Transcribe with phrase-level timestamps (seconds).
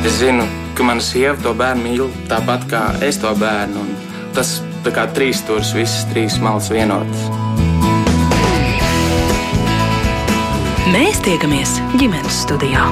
[0.00, 3.82] Es zinu, ka mana sieva to bērnu mīl tāpat kā es to bērnu.
[4.32, 7.28] Tas tā kā trīs stūris, visas trīs malas vienotas.
[10.90, 12.88] Mēs tiekamies ģimenes studijā.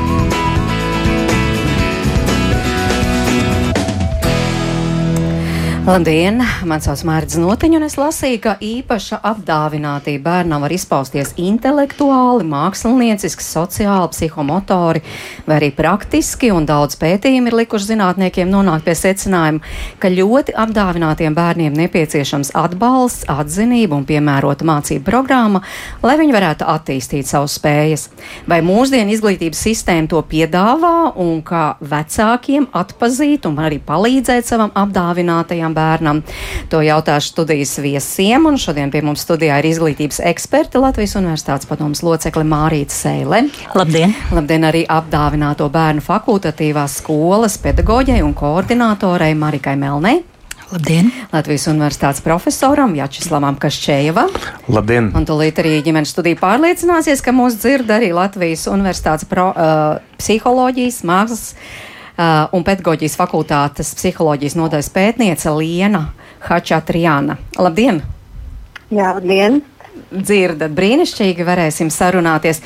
[5.89, 6.43] Labdien!
[6.69, 13.41] Man sauc Mārcis Notiņš, un es lasīju, ka īpaša apdāvinātība bērnam var izpausties intelektuāli, mākslinieciski,
[13.41, 15.01] sociāli, psihomotori
[15.47, 19.63] vai arī praktiski, daudz pētījumi ir likuši zinātniekiem nonākt pie secinājuma,
[19.97, 25.65] ka ļoti apdāvinātiem bērniem nepieciešams atbalsts, atzinība un piemērota mācību programma,
[26.05, 28.11] lai viņi varētu attīstīt savus spējas.
[28.45, 35.73] Vai mūsdienu izglītības sistēma to piedāvā un kā vecākiem atpazīt un arī palīdzēt savam apdāvinātajam
[35.73, 35.78] bērnam.
[36.73, 42.03] To jautāšu studijas viesiem, un šodien pie mums studijā ir izglītības eksperti Latvijas Universitātes padomas
[42.07, 43.45] locekle Mārīta Seile.
[43.79, 44.15] Labdien!
[44.35, 50.23] Labdien arī apdāvināto bērnu fakultatīvās skolas pedagoģei un koordinātorei Marikai Melnei.
[50.69, 51.07] Labdien!
[51.33, 54.35] Latvijas Universitātes profesoram Jačislavam Kašķējevam.
[54.69, 55.07] Labdien!
[55.17, 61.01] Un tūlīt arī ģimenes studija pārliecināsies, ka mūs dzird arī Latvijas Universitātes pro, uh, psiholoģijas,
[61.09, 61.55] mākslas
[62.19, 66.09] un pedagoģijas fakultātes psiholoģijas nodaļas pētniece Liena
[66.49, 67.39] Hačatriāna.
[67.59, 68.03] Labdien!
[68.91, 69.61] Jā, labdien!
[70.09, 72.63] dzirdat brīnišķīgi, varēsim sarunāties.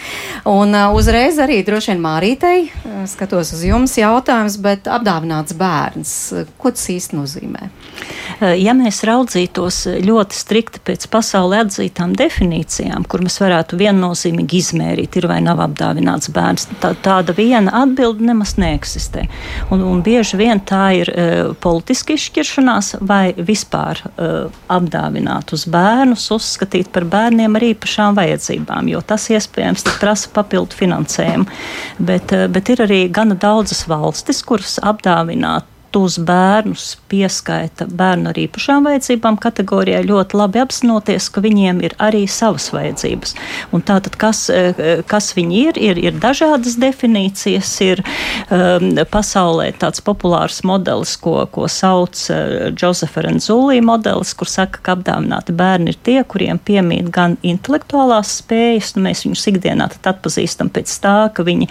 [0.48, 6.14] Un uh, uzreiz arī droši vien Mārītei, uh, skatos uz jums jautājums, bet apdāvināts bērns,
[6.36, 7.70] uh, ko tas īsti nozīmē?
[8.58, 15.28] Ja mēs raudzītos ļoti strikti pēc pasaulē atzītām definīcijām, kur mēs varētu viennozīmīgi izmērīt, ir
[15.30, 19.26] vai nav apdāvināts bērns, tā, tāda viena atbilde nemaz neeksistē.
[19.70, 26.28] Un, un bieži vien tā ir uh, politiski izšķiršanās vai vispār uh, apdāvināt uz bērnus,
[26.34, 31.46] uzskatīt par bērniem ar īpašām vajadzībām, jo tas iespējams prasa papildu finansējumu.
[31.98, 38.38] Bet, uh, bet ir arī gana daudzas valstis, kuras apdāvināt tos bērnus pieskaita bērnu ar
[38.40, 43.34] īpašām vajadzībām kategorijai, ļoti labi apzinoties, ka viņiem ir arī savas vajadzības.
[43.76, 47.72] Un tātad, kas, eh, kas viņi ir, ir, ir dažādas definīcijas.
[47.82, 48.02] Ir
[48.52, 54.96] um, pasaulē tāds populārs modelis, ko, ko sauc uh, Josefa Renzulī modelis, kur saka, ka
[54.96, 60.94] apdāvināti bērni ir tie, kuriem piemīt gan intelektuālās spējas, nu mēs viņus ikdienā atpazīstam pēc
[61.02, 61.68] tā, ka viņi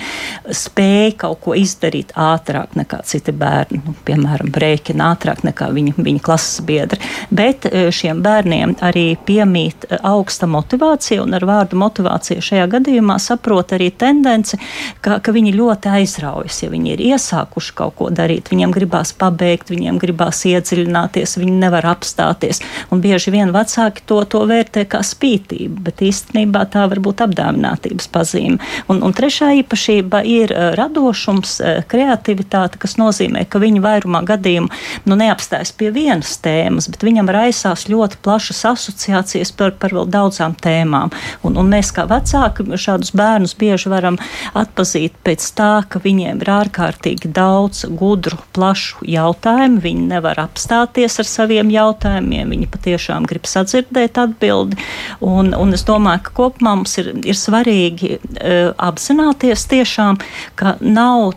[0.55, 3.81] spēja kaut ko izdarīt ātrāk nekā citi bērni.
[3.85, 6.99] Nu, piemēram, brēķina ātrāk nekā viņa, viņa klases biedri.
[7.31, 13.17] Bet e, šiem bērniem arī piemīt e, augsta motivācija, un ar vārdu motivācija šajā gadījumā
[13.21, 14.59] saprot arī tendenci,
[15.03, 18.51] ka, ka viņi ļoti aizraujas, ja viņi ir iesākuši kaut ko darīt.
[18.51, 22.61] Viņiem gribās pabeigt, viņiem gribās iedziļināties, viņi nevar apstāties.
[22.91, 28.09] Un bieži vien vecāki to, to vērtē kā spītību, bet īstenībā tā var būt apdāvinātības
[28.11, 28.59] pazīme.
[28.91, 31.57] Un, un trešā īpašība ir e, radošums,
[31.91, 34.69] kreativitāte, kas nozīmē, ka viņi vairāk vairumā gadījumu
[35.05, 40.55] nu, neapstājas pie vienas tēmas, bet viņam raisās ļoti plašas asociācijas par, par vēl daudzām
[40.55, 41.11] tēmām.
[41.43, 44.17] Un, un mēs kā vecāki šādus bērnus bieži varam
[44.53, 49.81] atpazīt pēc tā, ka viņiem ir ārkārtīgi daudz gudru, plašu jautājumu.
[49.81, 54.79] Viņi nevar apstāties ar saviem jautājumiem, viņi patiešām grib sadzirdēt atbildi.
[55.21, 60.19] Un, un es domāju, ka kopumā mums ir, ir svarīgi uh, apzināties tiešām,
[60.59, 61.33] ka nav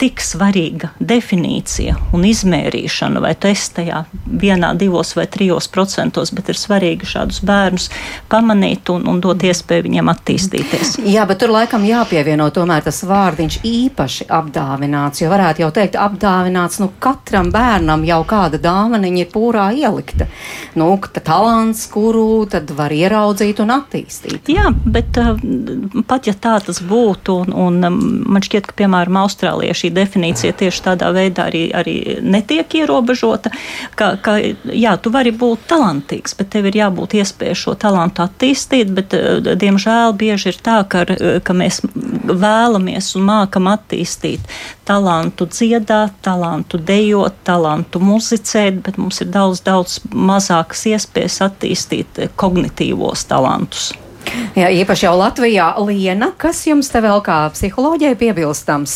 [0.00, 4.04] tik svarīga definīcija un izmērīšana, vai esi tajā
[4.40, 7.90] vienā, divos vai trijos procentos, bet ir svarīgi šādus bērnus
[8.32, 10.94] pamanīt un, un dot iespēju viņiem attīstīties.
[11.04, 16.80] Jā, bet tur laikam jāpievieno tomēr tas vārdiņš īpaši apdāvināts, jo varētu jau teikt apdāvināts,
[16.80, 20.30] nu katram bērnam jau kāda dāvaniņa ir pūrā ielikta.
[20.80, 24.48] Nu, talants, kuru tad var ieraudzīt un attīstīt.
[24.48, 25.36] Jā, bet uh,
[26.08, 28.00] pat ja tā tas būtu, un, un um,
[28.32, 33.50] man šķiet, ka piemēram Austrālijā šī definīcija tieši tādā veidā arī, arī netiek ierobežota,
[33.96, 38.90] ka, ka jā, tu vari būt talantīgs, bet tev ir jābūt iespēja šo talantu attīstīt,
[38.94, 41.04] bet eh, diemžēl bieži ir tā, ka,
[41.42, 44.40] ka mēs vēlamies un mākam attīstīt
[44.84, 53.26] talantu dziedāt, talantu dejot, talantu muzicēt, bet mums ir daudz, daudz mazākas iespējas attīstīt kognitīvos
[53.30, 53.92] talantus.
[54.58, 58.94] Jā, īpaši jau Latvijā, Liena, kas jums te vēl kā psiholoģijai piebilstams,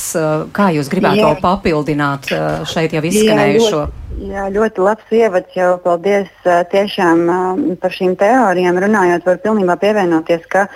[0.55, 1.29] kā jūs gribētu jā.
[1.31, 2.31] vēl papildināt
[2.71, 3.85] šeit jau izskanējušo?
[4.19, 5.71] Jā, jā, ļoti labs ievads jau.
[5.85, 6.31] Paldies
[6.75, 7.25] tiešām
[7.83, 10.69] par šīm teorijām runājot, var pilnībā pievienoties, ka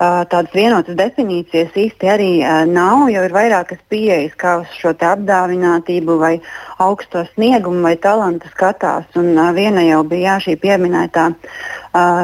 [0.00, 2.28] tādas vienotas definīcijas īsti arī
[2.70, 6.32] nav, jo ir vairākas pieejas, kā uz šo apdāvinātību, vai
[6.80, 9.04] augsto sniegumu, vai talantu skatās.
[9.20, 11.26] Un, viena jau bija jā, šī pieminētā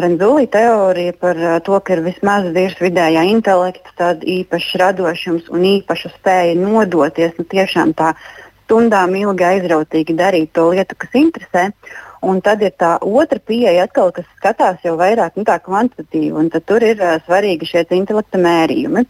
[0.03, 6.15] Renzulī teorija par to, ka ir vismaz virs vidējā intelekta, tad īpašs radošums un īpaša
[6.17, 8.15] spēja nodoties nu, tiešām tā
[8.65, 11.69] stundām ilgi aizrautīgi darīt to lietu, kas interesē.
[12.27, 16.47] Un tad ir tā otra pieeja, atkal, kas skatās jau vairāk nu, kvantitatīvi.
[16.67, 19.05] Tur ir uh, svarīgi šie intelekta mērījumi.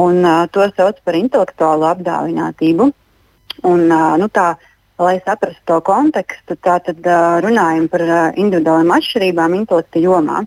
[0.00, 2.90] Un, uh, to sauc par intelektuālu apdāvinātību.
[3.70, 4.50] Un, uh, nu, tā,
[5.00, 10.44] lai saprastu to kontekstu, tad uh, runājam par uh, individuālām atšķirībām intelekta jomā.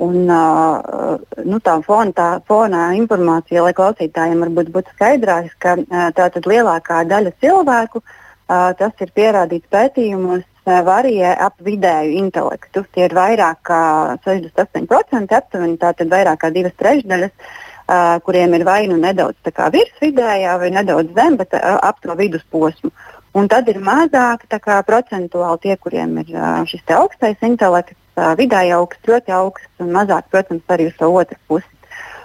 [0.00, 6.40] Un, uh, nu, tā fona, tā fona informācija, lai klausītājiem varbūt būtu skaidrāks, ka uh,
[6.46, 12.84] lielākā daļa cilvēku, uh, tas ir pierādīts pētījumos, varijē ap vidēju intelektu.
[12.94, 13.82] Tie ir vairāk kā
[14.26, 19.36] 68%, aptuveni tātad vairāk kā divas trešdaļas, uh, kuriem ir vai nu nedaudz
[19.72, 22.92] virs vidējā, vai nedaudz zem, bet uh, ap to vidusposmu.
[23.32, 28.74] Un tad ir mazāk kā, procentuāli tie, kuriem ir uh, šis augstais intelekts, uh, vidēji
[28.74, 31.68] augsts, ļoti augsts, un mazāk, protams, arī uz to otru pusi.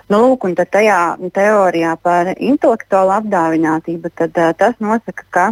[0.09, 5.45] Nu, lūk, un tajā teorijā par intelektuālu apdāvinātību tad, uh, tas nosaka, ka,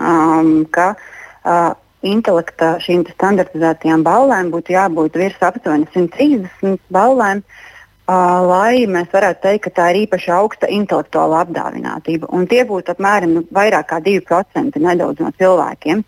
[0.00, 1.72] um, ka uh,
[2.06, 9.64] intelekta šīm standartizētajām balvēm būtu jābūt virs aptuveni 130 balvēm, uh, lai mēs varētu teikt,
[9.66, 12.30] ka tā ir īpaši augsta intelektuāla apdāvinātība.
[12.34, 16.04] Un tie būtu apmēram nu, vairāk kā 2% nedaudz no cilvēkiem.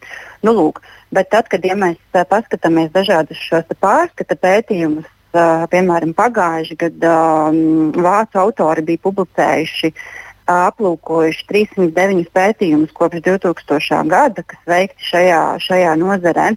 [0.47, 6.15] Nu, lūk, bet tad, kad ja mēs uh, paskatāmies dažādus šos pārskata pētījumus, uh, piemēram,
[6.15, 10.05] pagājuši gadu um, vācu autori bija publicējuši uh,
[10.51, 14.03] aplūkojuši 309 pētījumus kopš 2000.
[14.11, 16.53] gada, kas veikti šajā, šajā nozarē.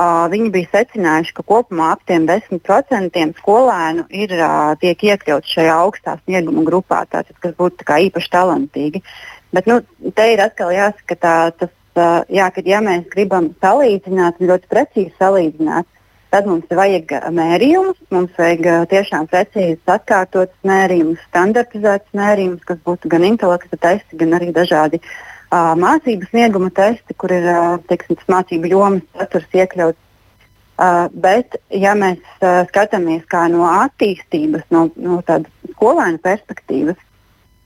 [0.00, 6.14] Uh, viņi bija secinājuši, ka kopumā ap 10% skolēnu ir, uh, tiek iekļauts šajā augstā
[6.22, 9.02] snieguma grupā, tātad, kas būtu tā īpaši talantīgi.
[9.52, 9.82] Bet nu,
[10.16, 15.12] te ir atkal jāsaka, tā, tas, uh, jā, ka ja mēs gribam salīdzināt, ļoti precīzi
[15.20, 15.84] salīdzināt,
[16.30, 23.26] Tad mums vajag mērījumus, mums vajag tiešām precīzi atkārtotus mērījumus, standartizētus mērījumus, kas būtu gan
[23.26, 29.02] intelekta testi, gan arī dažādi uh, mācību snieguma testi, kur ir uh, teiksim, mācību jomas
[29.18, 29.98] saturs iekļauts.
[30.80, 36.96] Uh, bet, ja mēs uh, skatāmies no attīstības, no, no tādas skolēna perspektīvas,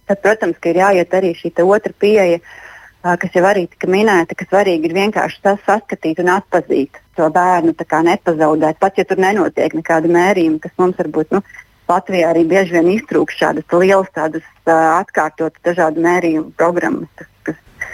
[0.08, 4.48] tad, protams, ir jāiet arī šī otra pieeja, uh, kas jau arī tika minēta, ka
[4.48, 8.80] svarīgi ir vienkārši tas saskatīt un atpazīt to bērnu nepazaudēt.
[8.80, 11.42] Pat ja tur nenotiek nekāda mērījuma, kas mums varbūt nu,
[11.88, 17.28] Latvijā arī bieži vien iztrūkst šādas lielas, tādas uh, atkārtotas dažādu mērījumu programmas, kas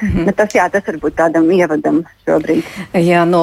[0.02, 0.24] Mm -hmm.
[0.24, 2.62] Bet tas, jā, tas varbūt tādam ievadam šobrīd.
[2.94, 3.40] Jā, nu,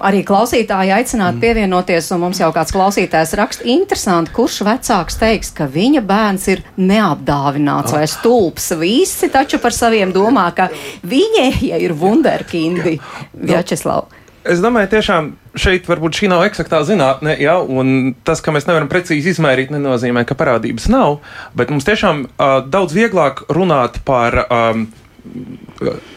[0.00, 1.40] arī klausītāji aicināt mm.
[1.40, 6.62] pievienoties, un mums jau kāds klausītājs raksta interesanti, kurš vecāks teiks, ka viņa bērns ir
[6.76, 7.98] neapdāvināts oh.
[7.98, 8.72] vai stulbs.
[8.80, 10.68] Visi taču par saviem domā, ka
[11.02, 12.98] viņi ja ir wunderkindi.
[13.32, 14.06] Vjačeslav.
[14.42, 18.90] Es domāju, tiešām šeit varbūt šī nav eksaktā zinātne, ja, un tas, ka mēs nevaram
[18.90, 21.20] precīzi izmērīt, nenozīmē, ka parādības nav.
[21.54, 24.88] Bet mums tiešām uh, daudz vieglāk runāt par um,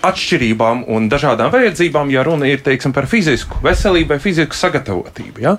[0.05, 5.43] atšķirībām un dažādām vajadzībām, ja runa ir teiksim, par fizisku veselību vai fizisku sagatavotību.
[5.45, 5.57] Ja?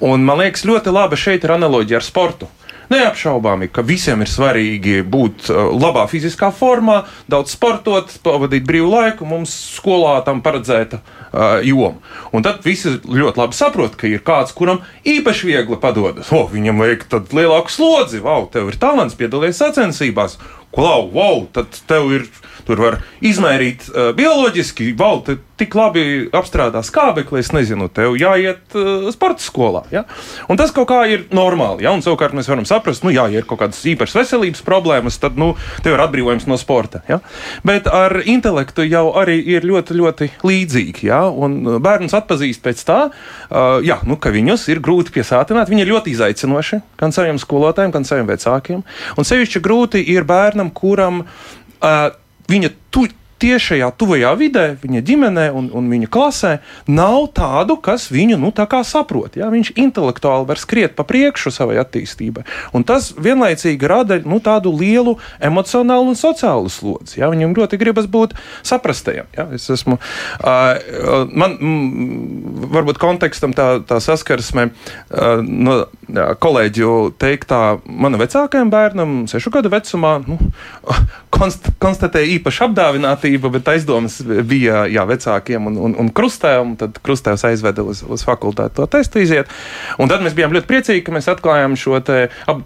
[0.00, 2.48] Un, man liekas, ļoti labi šeit ir analoģija ar sportu.
[2.86, 9.26] Neapšaubāmi, ka visiem ir svarīgi būt labā fiziskā formā, daudz sportot, pavadīt brīvu laiku.
[9.26, 11.00] Mums skolā tam paredzēta
[11.36, 12.00] uh, joma.
[12.32, 16.32] Un tad visi ļoti labi saprot, ka ir kāds, kuram īpaši viegli padodas.
[16.32, 17.06] O, viņam vajag
[17.36, 20.38] lielāku slodzi, wow, tev ir talants, piedalies sacensībās.
[20.74, 22.26] Klau, wow, tad tev ir
[22.66, 25.20] Tur var izmērīt uh, bioloģiski, wow,
[25.56, 26.02] tik labi
[26.34, 29.84] apstrādā skābekli, es nezinu, tev jāiet uh, sporta skolā.
[29.94, 30.02] Ja?
[30.50, 31.84] Un tas kaut kā ir normāli.
[31.86, 31.94] Ja?
[31.94, 35.38] Un savukārt mēs varam saprast, nu, jā, ja ir kaut kādas īpašas veselības problēmas, tad
[35.38, 35.52] nu,
[35.84, 37.04] tev ir atbrīvojums no sporta.
[37.06, 37.20] Ja?
[37.66, 41.06] Bet ar intelektu jau arī ir ļoti, ļoti līdzīgi.
[41.06, 41.22] Ja?
[41.30, 45.70] Un bērns atpazīst pēc tā, uh, jā, nu, ka viņus ir grūti piesātināt.
[45.70, 48.82] Viņi ir ļoti izaicinoši gan saviem skolotājiem, gan saviem vecākiem.
[49.14, 52.10] Un sevišķi grūti ir bērnam, kuram uh,
[52.48, 56.52] viņa tu, tiešajā tuvajā vidē, viņa ģimenē un, un viņa klasē
[56.88, 58.52] nav tādu, kas viņu nu,
[58.86, 59.36] saprot.
[59.36, 59.50] Ja?
[59.52, 62.46] Viņš intelektuāli var skriet pa priekšu savai attīstībai.
[62.72, 67.20] Un tas vienlaicīgi rada nu, tādu lielu emocionālu un sociālu slodzi.
[67.20, 67.28] Ja?
[67.28, 68.32] Viņam ļoti gribas būt
[68.64, 69.28] saprastajam.
[69.36, 69.48] Ja?
[69.52, 70.00] Es esmu,
[70.40, 75.84] uh, man, mm, varbūt kontekstam tā, tā saskarsme uh, no
[76.14, 80.38] kolēģu teiktā, mana vecākajam bērnam, sešu gadu vecumā, nu,
[81.36, 86.76] konst, konstatēja īpaša apdāvinātība, bet aizdomas bija jā, vecākiem un, un, un krustēvam.
[86.80, 89.50] Tad krustēvs aizveda uz, uz fakultāti to testu iziet.
[89.98, 92.60] Un tad mēs bijām ļoti priecīgi, ka mēs atklājām šo ap,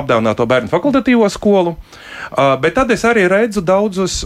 [0.00, 1.76] apdāvināto bērnu fakultatīvo skolu.
[2.62, 4.24] Bet tad es arī redzu daudzus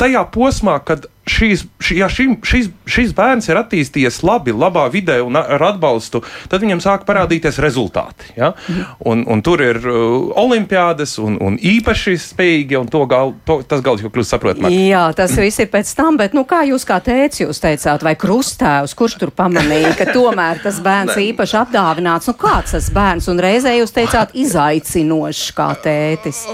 [0.00, 5.18] tajā posmā, kad šīs, šī, ja šim, šis, šis bērns ir attīstījies labi, labā vidē
[5.24, 8.30] un ar atbalstu, tad viņam sāk parādīties rezultāti.
[8.36, 8.52] Ja?
[8.68, 8.84] Mhm.
[9.10, 13.82] Un, un tur ir uh, olimpiādas un, un īpaši spējīgi, un to gal, to, tas
[13.84, 14.74] gals jau kļūst saprotamāk.
[14.74, 18.14] Jā, tas viss ir pēc tam, bet nu, kā jūs kā tēvs jūs teicāt, vai
[18.20, 23.42] krustēvs, kurš tur pamanīja, ka tomēr tas bērns īpaši apdāvināts, nu kāds tas bērns, un
[23.42, 26.44] reizē jūs teicāt izaicinošs kā tētis?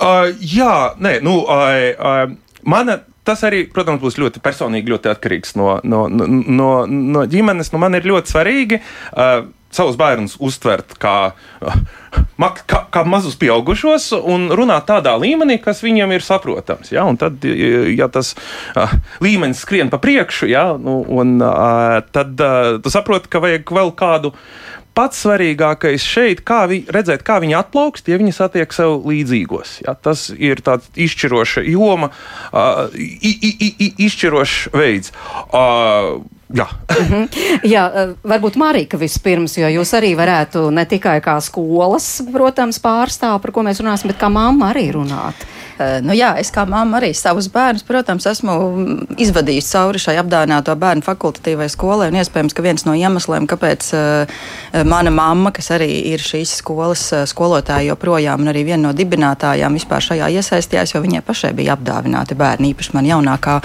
[0.00, 2.34] Uh, jā, nē, nu, uh, uh,
[2.66, 7.72] mana tas arī, protams, būs ļoti personīgi, ļoti atkarīgs no, no, no, no ģimenes.
[7.74, 11.16] Nu, man ir ļoti svarīgi uh, savus bērnus uztvert kā,
[11.66, 11.80] uh,
[12.70, 16.92] kā, kā mazus pieaugušos un runāt tādā līmenī, kas viņiem ir saprotams.
[16.94, 17.06] Ja?
[17.08, 18.94] Un tad, ja tas uh,
[19.24, 20.68] līmenis skrien pa priekšu, ja?
[20.78, 24.36] nu, un, uh, tad uh, tu saproti, ka vajag vēl kādu
[24.96, 29.80] pats svarīgākais šeit, kā vi, redzēt, kā viņi atplaukst, ja viņi satiek sev līdzīgos.
[29.86, 32.10] Ja, tas ir tāds izšķiroša joma,
[32.52, 35.12] uh, i, i, i, izšķirošs veids.
[35.52, 36.24] Uh,
[36.54, 36.66] Jā.
[37.00, 37.28] mm -hmm.
[37.62, 43.50] Jā, varbūt Marika vispirms, jo jūs arī varētu ne tikai kā skolas, protams, pārstāv, par
[43.50, 45.34] ko mēs runāsim, bet kā mamma arī runāt.
[45.76, 48.54] Eh, nu, jā, es kā mamma arī savus bērnus, protams, esmu
[49.20, 52.08] izvadījis cauri šai apdāvināto bērnu fakultatīvai skolai.
[52.16, 54.38] Iespējams, ka viens no iemesliem, kāpēc uh,
[54.88, 60.04] mana mamma, kas arī ir šīs skolas skolotāja joprojām un arī viena no dibinātājām, vispār
[60.06, 62.72] šajā iesaistījās, jo viņai pašai bija apdāvināti bērni.
[62.72, 63.58] Īpaši man jaunākā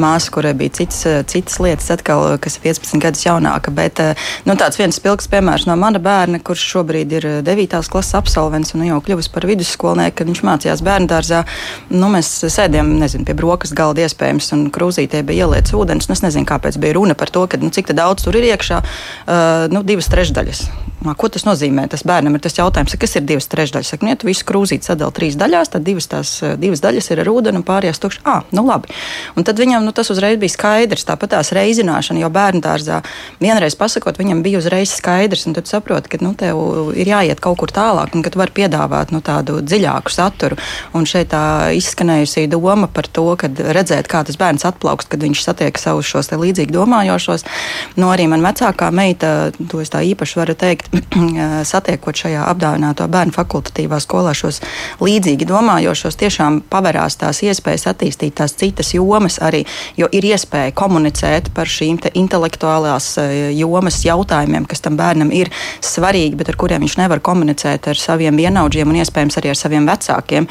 [0.00, 3.72] māsa, kurai bija cits, citas lietas, atkal, kas ir 15 gadus jaunāka.
[3.74, 7.78] Bet uh, nu, tāds viens spilgts piemērs no mana bērna, kurš šobrīd ir 9.
[7.92, 11.44] klases absolvents un jau kļuvis par vidusskolnieku, kad viņš mācījās bērnu dārzā.
[11.92, 16.10] Nu, mēs sēdējām nezinu, pie brokastu galda, iespējams, un krūzītē bija ielietas ūdens.
[16.12, 18.84] Es nezinu, kāpēc bija runa par to, ka, nu, cik daudz tur ir iekšā.
[18.84, 20.68] Uh, nu, divas trešdaļas.
[20.98, 21.84] Ko tas nozīmē?
[21.90, 23.92] Tas bērnam ir tas jautājums, kas ir divas trešdaļas.
[23.92, 27.22] Saka, nu, ja tu visu krūzīti sadali trīs daļās, tad divas, tās, divas daļas ir
[27.22, 28.24] ar ūdeni un pārējās tukšas.
[28.26, 28.90] Ah, nu labi.
[29.38, 31.06] Un tad viņam nu, tas uzreiz bija skaidrs.
[31.06, 32.98] Tāpat tās reizināšana, jo bērnu dārzā
[33.38, 35.46] vienreiz pasakot, viņam bija uzreiz skaidrs.
[35.54, 36.58] Tad saproti, ka nu, tev
[36.98, 40.58] ir jāiet kaut kur tālāk un ka tu vari piedāvāt nu, tādu dziļāku saturu.
[40.98, 45.46] Un šeit tā izskanējusi doma par to, kad redzēt, kā tas bērns atplaukst, kad viņš
[45.46, 47.46] satiek savus šos līdzīgi domājošos.
[48.00, 50.87] Nu, arī man vecākā meita, to es tā īpaši varu teikt,
[51.72, 54.60] satiekot šajā apdāvināto bērnu fakultatīvā skolā šos
[55.04, 59.64] līdzīgi domājošos, tiešām pavērās tās iespējas attīstīt tās citas jomas arī,
[59.98, 63.14] jo ir iespēja komunicēt par šīm intelektuālās
[63.56, 65.50] jomas jautājumiem, kas tam bērnam ir
[65.84, 69.88] svarīgi, bet ar kuriem viņš nevar komunicēt ar saviem vienaudžiem un iespējams arī ar saviem
[69.88, 70.48] vecākiem,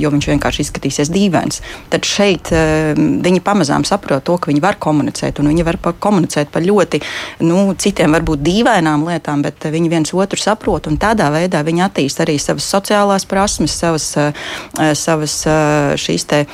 [0.00, 1.62] jo viņš vienkārši izskatīsies dīvains.
[1.92, 6.52] Tad šeit uh, viņi pamazām saprot to, ka viņi var komunicēt, un viņi var komunicēt
[6.54, 7.02] par ļoti
[7.46, 12.22] nu, citiem, varbūt dīvainām lietām, bet viņi viens otru saprot, un tādā veidā viņi attīst
[12.24, 16.44] arī savas sociālās prasmes, savas, uh, savas uh, šīs te,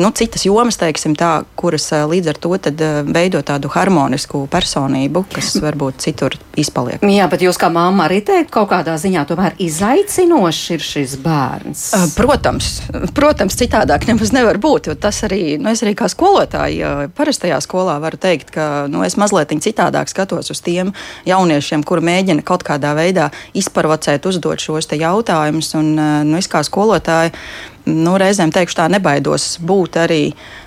[0.00, 2.80] nu, citas jomas, teiksim tā, kuras līdz ar to tad,
[3.12, 7.04] veido tādu harmonisku personību, kas varbūt citur izpaliek.
[7.04, 11.86] Jā, bet jūs kā mamma arī teikt, kaut kādā ziņā tomēr izaicinošs ir šis bērns.
[12.16, 12.70] Protams,
[13.14, 14.90] Protams, citādāk nemaz nevar būt.
[15.00, 19.52] Tas arī, nu, es arī kā skolotāja parastajā skolā varu teikt, ka nu, es mazliet
[19.64, 20.92] citādāk skatos uz tiem
[21.28, 25.74] jauniešiem, kuri mēģina kaut kādā veidā izprovocēt, uzdot šos jautājumus.
[25.78, 25.94] Un,
[26.28, 27.32] nu, es kā skolotāja
[27.86, 30.22] nu, reizēm teikšu, tā nebaidos būt arī.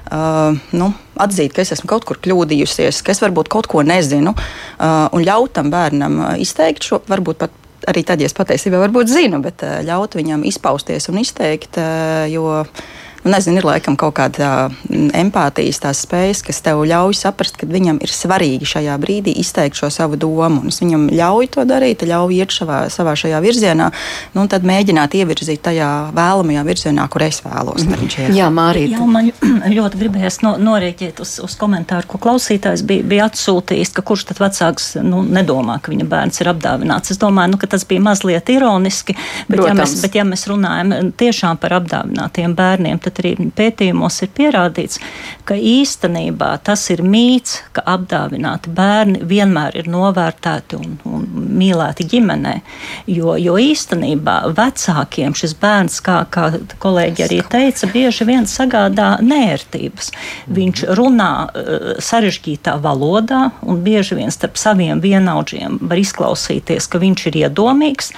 [0.07, 4.31] Uh, nu, atzīt, ka es esmu kaut kur kļūdījusies, ka es varbūt kaut ko nezinu,
[4.31, 9.11] uh, un ļaut tam bērnam izteikt šo, varbūt pat arī tad, ja es patiesībā varbūt
[9.11, 12.63] zinu, bet eh, ļaut viņam izpausties un izteikt, eh, jo
[13.27, 17.67] nu, nezinu, ir laikam kaut kāda mm, empātijas tās spējas, kas tev ļauj saprast, ka
[17.67, 20.63] viņam ir svarīgi šajā brīdī izteikt šo savu domu.
[20.63, 23.89] Un es viņam ļauju to darīt, ļauju iet šavā, savā šajā virzienā,
[24.33, 27.83] nu, un tad mēģināt ievirzīt tajā vēlamajā virzienā, kur es vēlos.
[28.33, 28.95] Jā, Mārija.
[28.95, 29.31] Jā, man
[29.77, 34.41] ļoti gribējās no, norēķēt uz, uz komentāru, ko klausītājs bija, bija atsūtījis, ka kurš tad
[34.45, 37.11] vecāks nu, nedomā, ka viņa bērns ir apdāvināts.
[37.11, 39.17] Es domāju, nu, ka tas bija mazliet ironiski,
[39.51, 44.31] bet ja, mēs, bet ja mēs runājam tiešām par apdāvinātiem bērniem, tad arī pētījumos ir
[44.37, 45.01] pierādīts,
[45.47, 51.25] ka īstenībā tas ir mīts, ka apdāvināti bērni vienmēr ir novērtēti un, un
[51.57, 52.55] mīlēti ģimenē.
[53.11, 56.49] Jo, jo īstenībā vecākiem šis bērns, kā, kā
[56.83, 60.11] kolēģi arī teica, bieži vien sagādā nērtības.
[60.57, 67.27] Viņš runā uh, sarežģītā valodā, un bieži vien starp saviem vienaudžiem var izklausīties, ka viņš
[67.29, 68.11] ir iedomīgs,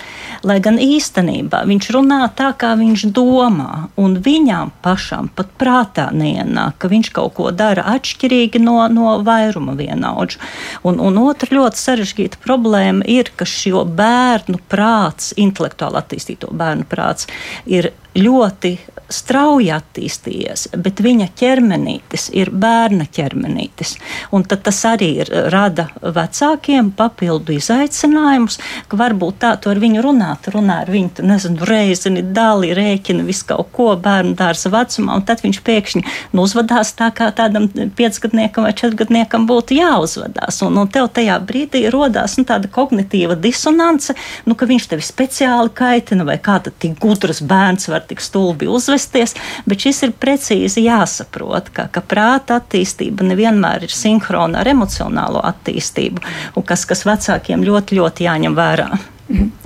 [0.47, 6.79] lai gan īstenībā viņš runā tā, kā viņš domā, un viņam pašam pat prātā neienāk,
[6.81, 10.41] ka viņš kaut ko dara atšķirīgi no, no vairuma vienaudžu.
[10.89, 17.29] Un, un otra ļoti sarežģīta problēma ir, ka šo bērnu prāts, intelektuāli attīstīto bērnu prāts,
[17.69, 18.77] ir ļoti
[19.09, 23.95] strauji attīstījies, bet viņa ķermenītis ir bērna ķermenītis.
[24.35, 28.59] Un tas arī ir, rada vecākiem papildu izaicinājumus,
[28.89, 33.25] ka varbūt tā tu ar viņu runāt, runā ar viņu, tu nezinu, reizini, dali, rēķina
[33.25, 37.65] visu kaut ko bērnu dārza vecumā, un tad viņš pēkšņi nu, uzvedās tā, kā tādam
[37.97, 40.61] piecgadniekam vai četrgadniekam būtu jāuzvedās.
[40.67, 44.13] Un, un tev tajā brīdī rodās nu, tāda kognitīva disonance,
[44.45, 48.69] nu, ka viņš tevi speciāli kaitina, vai kā tad tik gudrs bērns var tik stulbi
[48.69, 49.35] uzvesties,
[49.69, 56.25] bet šis ir precīzi jāsaprot, ka, ka prāta attīstība nevienmēr ir sinhrona ar emocionālo attīstību,
[56.55, 58.89] un kas, kas vecākiem ļoti, ļoti jāņem vērā.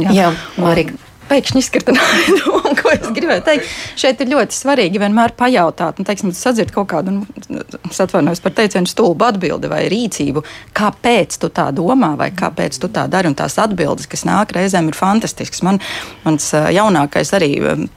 [0.03, 2.03] Jā, Jā Marika pēkšņi izkrita no
[2.39, 3.71] doma, ko es gribēju teikt.
[3.99, 8.89] Šeit ir ļoti svarīgi vienmēr pajautāt, un, teiksim, sadzird kaut kādu, nu, atvainojos par teicienu,
[8.89, 10.43] stulbu atbildi vai rīcību,
[10.77, 14.91] kāpēc tu tā domā, vai kāpēc tu tā dari, un tās atbildes, kas nāk reizēm,
[14.91, 15.63] ir fantastiskas.
[15.65, 15.81] Man,
[16.25, 17.51] mans jaunākais arī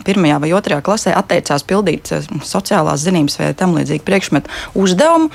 [0.07, 2.13] pirmajā vai otrajā klasē atteicās pildīt
[2.47, 5.31] sociālās zinības vai tam līdzīgu priekšmetu uzdevumu.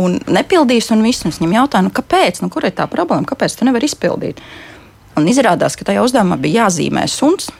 [0.00, 3.66] Un nepildīs, un viss viņam jautā, nu, kāpēc, nu, kur ir tā problēma, kāpēc tu
[3.68, 4.40] nevari izpildīt?
[5.18, 7.50] Un izrādās, ka tajā uzdevumā bija jāzīmē suns.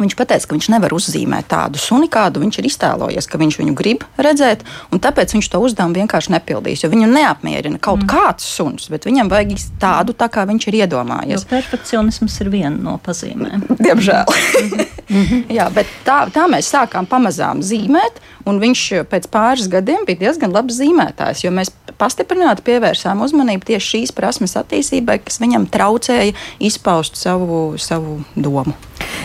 [0.00, 3.74] Viņš teica, ka viņš nevar uzzīmēt tādu suni, kādu viņš ir iztēlojies, ka viņš viņu
[3.76, 6.84] grib redzēt, un tāpēc viņš to uzdevumu vienkārši nepildīs.
[6.84, 8.08] Jo viņu neapmierina kaut mm.
[8.08, 9.52] kāds suns, bet viņam vajag
[9.82, 11.44] tādu, tā kā viņš ir iedomājies.
[11.44, 13.68] Jo perfekcionisms ir viena no pazīmēm.
[13.84, 14.32] Diemžēl.
[15.58, 20.56] Jā, bet tā, tā mēs sākām pamazām zīmēt, un viņš pēc pāris gadiem bija diezgan
[20.56, 27.20] labs zīmētājs, jo mēs pastiprināti pievērsām uzmanību tieši šīs prasmes attīstībai, kas viņam traucēja izpaust
[27.20, 28.74] savu, savu domu.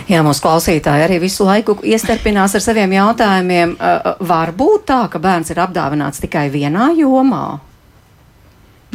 [0.08, 3.76] Jā, mūsu klausītāji arī visu laiku iestarpinās ar saviem jautājumiem.
[4.30, 7.60] Var būt tā, ka bērns ir apdāvināts tikai vienā jomā?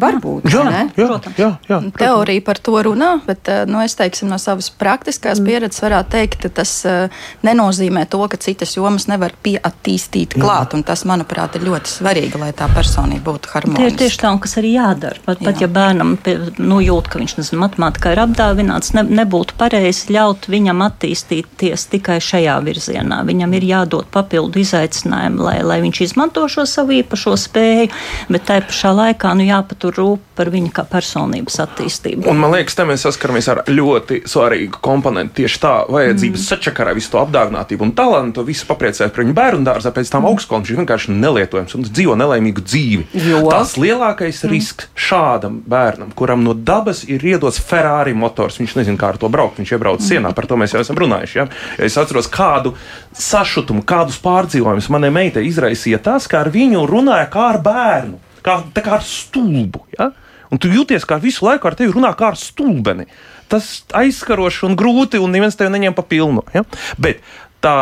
[0.02, 0.46] Varbūt.
[0.50, 0.82] Jā, ne?
[0.98, 5.40] jā, jā, jā, Teorija par to runā, bet eh, nu, es teiksim, no savas praktiskās
[5.40, 5.48] mm.
[5.48, 10.74] pieredzes varētu teikt, ka tas uh, nenozīmē to, ka citas jomas nevar pieattīstīt klāt.
[10.86, 13.82] Tas, manuprāt, ir ļoti svarīgi, lai tā personība būtu harmoniska.
[13.82, 15.20] Tie ir tieši tā, kas arī jādara.
[15.26, 15.48] Pat, jā.
[15.50, 16.14] pat ja bērnam
[16.62, 22.18] nu, jūt, ka viņš nezinu, matemātikā ir apdāvināts, ne, nebūtu pareizi ļaut viņam attīstīties tikai
[22.24, 23.20] šajā virzienā.
[23.28, 27.90] Viņam ir jādod papildu izaicinājumu, lai, lai viņš izmanto šo savu īpašo spēju,
[28.32, 32.26] bet tai pašā laikā nu, jāpat jāpatur rūp par viņu kā personības attīstību.
[32.30, 35.40] Un man liekas, te mēs saskaramies ar ļoti svarīgu komponentu.
[35.42, 36.48] Tieši tā vajadzības mm.
[36.48, 40.32] sačakarā visu to apdāvinātību un talantu, visu papriecēt par viņu bērnu dārzā, pēc tam mm.
[40.32, 43.06] augstskolā viņš vienkārši nelietojams un dzīvo nelaimīgu dzīvi.
[43.28, 43.44] Jo?
[43.52, 44.52] Tas lielākais mm.
[44.52, 49.30] risks šādam bērnam, kuram no dabas ir iedots Ferrari motors, viņš nezina, kā ar to
[49.32, 50.08] braukt, viņš iebrauc mm.
[50.08, 51.38] sienā, par to mēs jau esam runājuši.
[51.38, 51.48] Ja?
[51.78, 52.74] Ja es atceros, kādu
[53.16, 58.58] sašutumu, kādus pārdzīvojumus manai meitai izraisīja tas, kā ar viņu runāja kā ar bērnu kā,
[58.76, 59.86] kā ar stulbu.
[59.98, 60.10] Ja?
[60.52, 63.08] Un tu jūties kā visu laiku ar tevi runā kā ar stulbeni.
[63.52, 66.44] Tas aizskaroši un grūti, un neviens tevi neņem pa pilnu.
[66.56, 66.64] Ja?
[67.00, 67.24] Bet
[67.62, 67.76] tā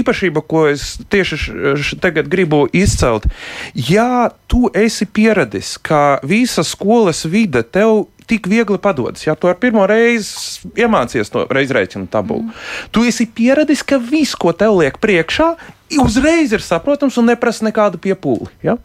[0.00, 3.28] īpašība, ko es tieši tagad gribu izcelt,
[3.74, 9.22] ja tu esi pieradis, ka visa skolas vide tev tik viegli padodas.
[9.26, 12.66] Ja tu ar pirmo reizi iemācies to reizrēķinu tabulu, mm.
[12.90, 15.52] tu esi pieradis, ka viss, ko tev liek priekšā,
[16.02, 18.50] uzreiz ir saprotams un neprasa nekādu piepūli.
[18.66, 18.76] Ja?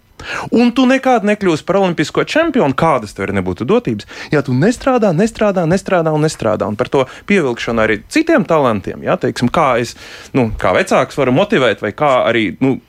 [0.55, 5.65] Un tu nekad nekļūsi par olimpisko čempionu, kādas tev nebūtu dotības, ja tu nestrādā, nestrādā,
[5.69, 6.69] nestrādā un nestrādā.
[6.69, 9.95] Un par to pievilkšanu arī citiem talantiem, ja, teiksim, kā es,
[10.37, 12.79] nu, kā vecāks varu motivēt, vai kā arī, nu,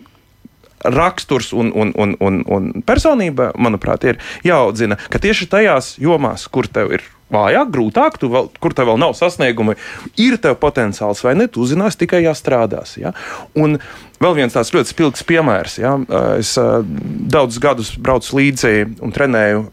[0.82, 6.66] raksturs un, un, un, un, un personība, manuprāt, ir jāaudzina, ka tieši tajās jomās, kur
[6.66, 9.76] tev ir vājāk, grūtāk, vēl, kur tev vēl nav sasniegumi,
[10.20, 12.98] ir tev potenciāls vai ne, tu uzzināsi tikai jāstrādās.
[13.00, 13.14] Ja?
[13.56, 13.78] Un
[14.22, 15.76] vēl viens tāds ļoti spilgts piemērs.
[15.82, 15.96] Ja?
[16.38, 19.66] Es daudzus gadus braucu līdzi un trenēju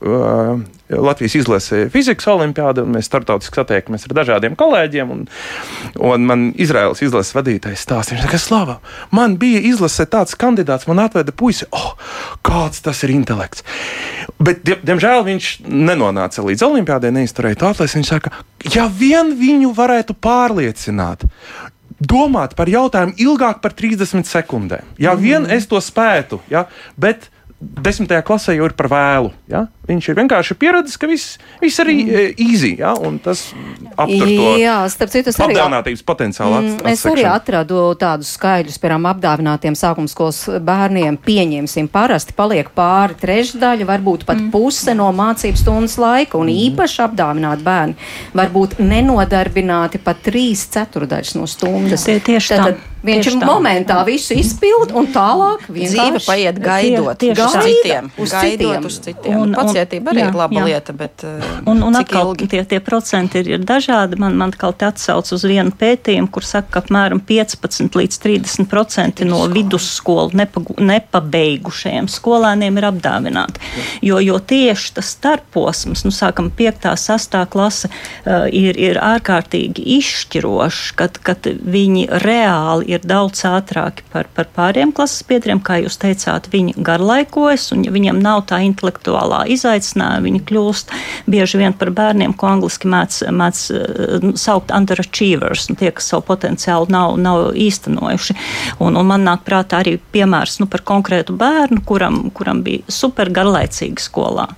[0.90, 5.12] Latvijas izlase fizikas olimpiāda, un mēs startautiski satiekamies ar dažādiem kolēģiem.
[5.14, 5.28] Un,
[6.02, 8.80] un man Izraels izlases vadītājs stāstīja, ka slava,
[9.14, 11.94] man bija izlase tāds kandidāts, man atveda puisi, oh,
[12.46, 13.62] kāds tas ir intelekts.
[14.42, 18.00] Bet, die, diemžēl, viņš nenonāca līdz olimpiādai, neizturēja to atlasi.
[18.00, 18.34] Viņš saka,
[18.74, 21.28] ja vien viņu varētu pārliecināt,
[22.00, 24.88] domāt par jautājumu ilgāk par 30 sekundēm.
[24.98, 25.22] Ja mm.
[25.24, 26.66] vien es to spētu, ja,
[26.98, 29.34] bet desmitajā klasē jau ir par vēlu.
[29.52, 29.68] Ja?
[29.90, 32.36] Viņš ir vienkārši pieredzējis, ka viss, viss ir mm.
[32.46, 32.92] easy, ja?
[32.94, 33.40] un tas
[33.98, 36.60] aptur to Jā, starp citu, es arī, apdāvinātības potenciālu.
[36.62, 41.18] mm, es arī atradu tādus skaidrus, piemēram, apdāvinātiem sākumskolas bērniem.
[41.26, 44.52] Pieņemsim, parasti paliek pāri trešdaļa, varbūt pat Mm.
[44.54, 47.96] puse no mācību stundas laika, un īpaši apdāvināti bērni
[48.34, 48.78] var būt
[49.24, 52.06] nenodarbināti pat trīs ceturdaļas no stundas.
[52.06, 52.62] Tie tieši tā.
[52.62, 53.48] Tātad Viņš Tieši ir tā.
[53.48, 58.10] momentā visu izpild, un tālāk Dzīve vienkārši paiet gaidot Tie- tieši uz citiem.
[58.12, 58.86] Gaidot citiem.
[58.90, 59.38] uz citiem.
[59.40, 60.66] Un- Un, un- Pacietība arī jā, ir laba jā.
[60.66, 62.48] lieta, bet uh, Un, un atkal ilgi?
[62.52, 64.18] tie, tie procenti ir, ir dažādi.
[64.20, 68.68] Man, man kaut kā atsauc uz vienu pētījumu, kur saka, ka apmēram 15 līdz 30
[68.72, 73.62] procenti no vidusskolu nepagu, nepabeigušajiem skolēniem ir apdāvināti.
[74.06, 76.90] Jo, jo tieši tas starposms, nu, sākam 5.
[77.00, 77.38] 6.
[77.52, 77.90] klase,
[78.26, 84.92] uh, ir, ir ārkārtīgi izšķirošs, kad, kad viņi reāli ir daudz ātrāki par, par pāriem
[84.96, 90.42] klases biedriem, kā jūs teicāt, viņi garlaikojas un ja viņiem nav tā intelektuālā izaicinājuma, viņi
[90.50, 90.94] kļūst
[91.30, 96.26] bieži vien par bērniem, ko angliski mēdz, mēdz uh, saukt underachievers, un tie, kas savu
[96.30, 98.36] potenciālu nav, nav īstenojuši.
[98.80, 103.30] Un, un man nāk prātā arī piemērs nu, par konkrētu bērnu, kuram, kuram bija super
[103.34, 104.50] garlaicīgi skolā.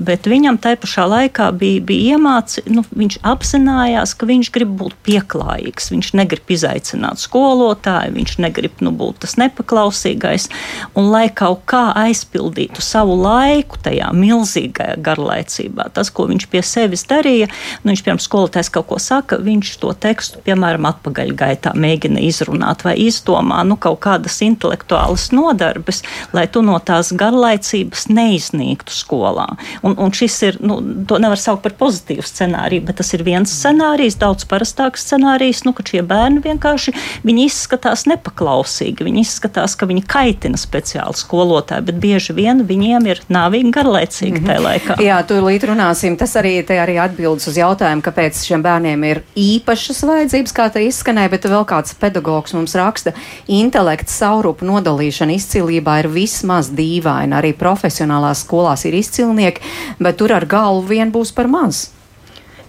[0.00, 4.94] Bet viņam tai pašā laikā bija, bija iemācīts, nu, viņš apzinājās, ka viņš grib būt
[5.06, 5.90] pieklājīgs.
[5.90, 10.48] Viņš negrib izaicināt skolotāju, viņš negrib nu, būt tas nepaklausīgais.
[10.94, 14.12] Un, lai kaut kā aizpildītu savu laiku tajā
[14.60, 17.48] milzīgajā garlaicībā, tas, ko viņš pie sevis darīja,
[17.82, 22.96] nu, viņš piemēram skolotājs kaut ko saka, viņš to tekstu, piemēram, atpakaļgaitā mēģina izrunāt vai
[22.98, 29.46] izdomā nu, kaut kādas intelektuālas nodarbes, lai tu no tās garlaicības neiznīktu skolā.
[29.82, 33.50] Un, un šis ir, nu, to nevar saukt par pozitīvu scenāriju, bet tas ir viens
[33.50, 36.94] scenārijs, daudz parastāks scenārijs, nu, ka šie bērni vienkārši
[37.26, 43.22] viņi izskatās nepaklausīgi, viņi izskatās, ka viņi kaitina speciāli skolotāju, bet bieži vien viņiem ir
[43.32, 44.50] nāvīgi garlaicīgi mm -hmm.
[44.50, 44.96] tajā laikā.
[45.04, 46.16] Jā, tūlīt runāsim.
[46.16, 51.30] Tas arī, arī atbildes uz jautājumu, kāpēc šiem bērniem ir īpašas vajadzības, kā te izskanēja,
[51.30, 53.12] bet vēl kāds pedagogs mums raksta,
[53.46, 57.38] intelekts saurupu nodalīšana izcilībā ir vismaz dīvaina.
[57.38, 59.60] Arī profesionālās skolās ir izcilnieki,
[59.98, 61.99] bet tur ar galvu vien būs par maz.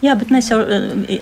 [0.02, 0.60] Jā, bet mēs jau,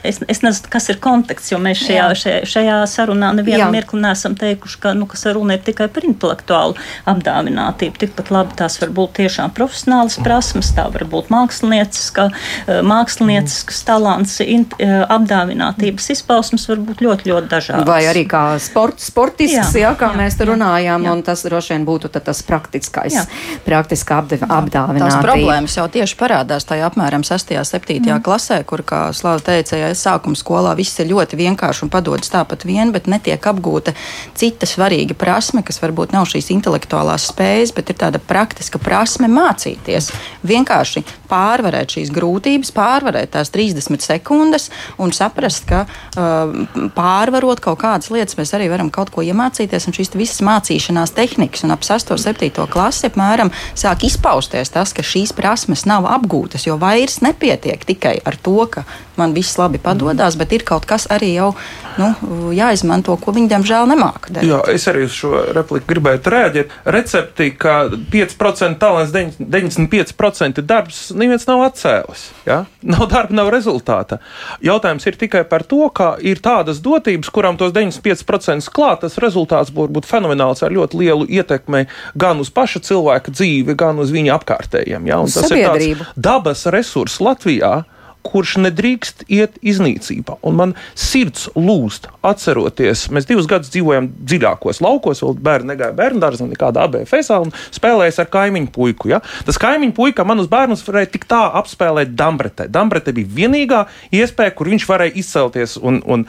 [0.08, 3.70] es, es nezinu, kas ir konteksts, jo mēs šajā, šajā, šajā sarunā nevienu Jā.
[3.74, 6.76] mirkli neesam teikuši, ka, nu, ka saruna ir tikai par intelektuālu
[7.10, 8.00] apdāvinātību.
[8.00, 12.30] Tikpat labi tās var būt tiešām profesionālas prasmes, tā var būt mākslinieciska,
[12.68, 17.86] eh, mākslinieciskas talants, in, eh, apdāvinātības izpausmes var būt ļoti, ļoti dažādas.
[17.88, 21.12] Vai arī kā sport, sportisks, jā, Jā, kā jā, mēs te jā, runājām, jā.
[21.12, 23.26] un tas droši vien būtu tad tas praktiskais, Jā.
[23.65, 25.24] praktiskā apdev- Tās apdāvinātība.
[25.24, 27.58] problēmas jau tieši parādās tajā apmēram 6.
[27.58, 28.00] un 7.
[28.00, 28.22] Mm.
[28.24, 32.66] klasē, kur, kā Slava teica, ja sākuma skolā viss ir ļoti vienkārši un padodas tāpat
[32.70, 33.96] vien, bet netiek apgūta
[34.38, 40.12] cita svarīga prasme, kas varbūt nav šīs intelektuālās spējas, bet ir tāda praktiska prasme mācīties.
[40.46, 44.70] Vienkārši pārvarēt šīs grūtības, pārvarēt tās 30 sekundes
[45.02, 49.90] un saprast, ka uh, pārvarot kaut kādas lietas, mēs arī varam kaut ko iemācīties.
[49.90, 52.14] Un šīs visas mācīšanās tehnikas un ap 6.
[52.16, 52.68] un 7.
[52.70, 58.38] klasi apmēram sāk izpausties tas, ka šīs prasmes nav apgūtas, jo vairs nepietiek tikai ar
[58.38, 58.84] to, ka
[59.19, 61.54] man viss labi padodas, bet ir kaut kas arī jau
[62.00, 62.10] nu,
[62.56, 64.50] jāizmanto, ko viņi diemžēl nemāca darīt.
[64.52, 66.76] Jā, es arī uz šo repliku gribēju reaģēt.
[66.95, 67.76] Recepti, ka
[68.13, 72.30] 5% talants, 95% darbs, neviens nav atcēlis.
[72.48, 72.63] Ja?
[72.86, 74.19] Nav darba, nav rezultāta.
[74.65, 79.74] Jautājums ir tikai par to, ka ir tādas dotības, kurām tos 95% klāt, tas rezultāts
[79.76, 81.86] var būt fenomenāls ar ļoti lielu ietekmi
[82.19, 85.10] gan uz paša cilvēka dzīvi, gan uz viņa apkārtējiem.
[85.10, 85.22] Ja?
[85.28, 87.84] Tas ir tāds dabas resurss Latvijā.
[88.26, 90.40] Kurš nedrīkst iet iznīcībā.
[90.46, 96.22] Un man sirds lūst, atceroties, mēs divus gadus dzīvojam dziļākos laukos, vēl bērni negāja bērnu
[96.24, 99.12] dārzā, nekādā ABFS, un spēlējās ar kaimiņu puiku.
[99.14, 99.22] Ja?
[99.48, 102.68] Tas kaimiņu puika manus bērnus varēja tik tā apspēlēt Dambretē.
[102.72, 103.84] Dambrete bija vienīgā
[104.16, 106.26] iespēja, kur viņš varēja izcelties, un, un,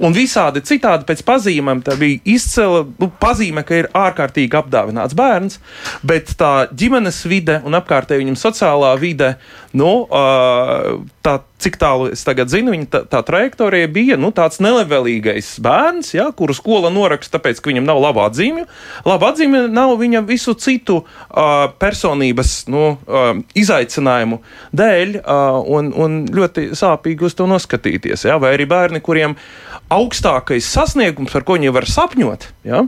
[0.00, 1.84] un visādi citādi pēc pazīmēm.
[1.84, 5.60] Tā bija izcila nu, pazīme, ka ir ārkārtīgi apdāvināts bērns,
[6.06, 9.34] bet tā ģimenes vide un apkārtēji viņam sociālā vide,
[9.76, 10.24] nu, ā,
[11.34, 16.12] tā, cik tālu es tagad zinu, viņa tā, tā trajektorija bija nu, tāds nelabvēlīgais bērns,
[16.14, 18.66] ja, kuru skola noraksta, tāpēc, ka viņam nav laba atzīme.
[19.06, 24.40] Laba atzīme nav viņa visu citu uh, personības nu, uh, izaicinājumu
[24.76, 28.26] dēļ, uh, un, un ļoti sāpīgi uz to noskatīties.
[28.28, 29.36] Ja, vai arī bērni, kuriem
[29.94, 32.84] augstākais sasniegums, ar ko viņi var sapņot, ja,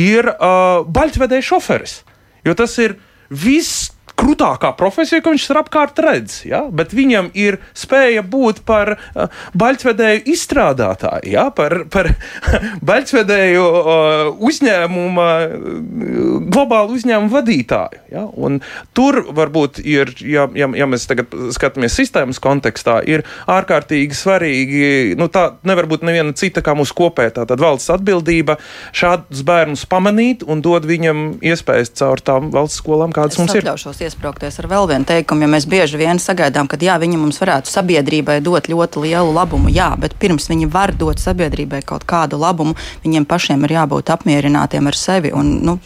[0.00, 2.00] ir uh, baļķvedēja šoferis.
[2.44, 2.98] Jo tas ir
[3.32, 6.64] viss krūtākā profesija, ka viņš ir apkārt redz, ja?
[6.70, 11.48] bet viņam ir spēja būt par uh, baļķvedēju izstrādātāju, ja?
[11.54, 12.10] par, par
[12.88, 18.02] baļķvedēju uh, uzņēmumu, uh, globālu uzņēmumu vadītāju.
[18.14, 18.24] Ja?
[18.34, 18.60] Un
[18.96, 24.84] tur varbūt ir, ja, ja, ja mēs tagad skatāmies sistēmas kontekstā, ir ārkārtīgi svarīgi,
[25.18, 28.58] nu tā nevar būt neviena cita kā mūsu kopējā tātad valsts atbildība
[28.94, 33.66] šādus bērnus pamanīt un dod viņam iespējas caur tām valsts skolām, kādas es mums ir.
[34.04, 37.38] Es iesprāgties ar vēl vienu teikumu, jo mēs bieži vien sagaidām, ka jā, viņi mums
[37.40, 42.36] varētu sabiedrībai dot ļoti lielu labumu, jā, bet pirms viņi var dot sabiedrībai kaut kādu
[42.36, 45.32] labumu, viņiem pašiem ir jābūt apmierinātiem ar sevi.
[45.32, 45.78] Un, nu,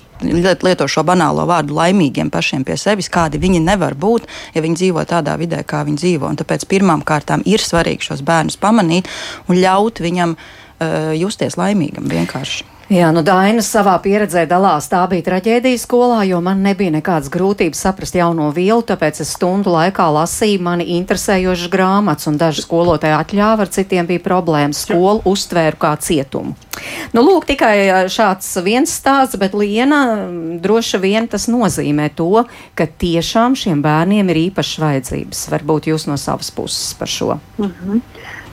[0.67, 4.27] lieto šo banālo vārdu laimīgiem pašiem pie sevis, kādi viņi nevar būt,
[4.57, 6.33] ja viņi dzīvo tādā vidē, kā viņi dzīvo.
[6.33, 9.07] Un tāpēc pirmām kārtām ir svarīgi šos bērnus pamanīt
[9.47, 12.67] un ļaut viņam uh, justies laimīgam vienkārši.
[12.89, 14.87] Jā, nu Daina savā pieredzē dalās.
[14.89, 19.75] Tā bija traģēdija skolā, jo man nebija nekādas grūtības saprast jauno vielu, tāpēc es stundu
[19.75, 24.81] laikā lasīju mani interesējošas grāmatas, un daži skolotāji atļāva, ar citiem bija problēmas.
[24.87, 26.55] Skolu uztvēru kā cietumu.
[27.13, 30.01] Nu, lūk, tikai šāds viens stāsts, bet Liena
[30.57, 35.45] droši vien tas nozīmē to, ka tiešām šiem bērniem ir īpašas vajadzības.
[35.53, 37.37] Varbūt jūs no savas puses par šo.
[37.61, 38.01] -hmm.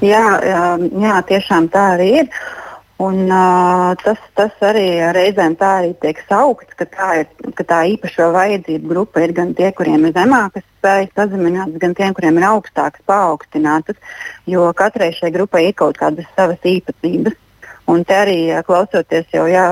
[0.04, 2.30] Jā, jā, jā, tiešām tā arī ir.
[2.98, 7.80] Un, uh, tas, tas arī reizēm tā arī tiek saukts, ka tā, ir, ka tā
[7.92, 12.48] īpašo vajadzību grupa ir gan tie, kuriem ir zemākas spējas pazeminātas, gan tie, kuriem ir
[12.54, 14.00] augstākas paaugstinātas,
[14.48, 17.36] jo katrai šai grupai ir kaut kādas savas īpatnības.
[17.92, 19.66] Un te arī klausoties jau jā,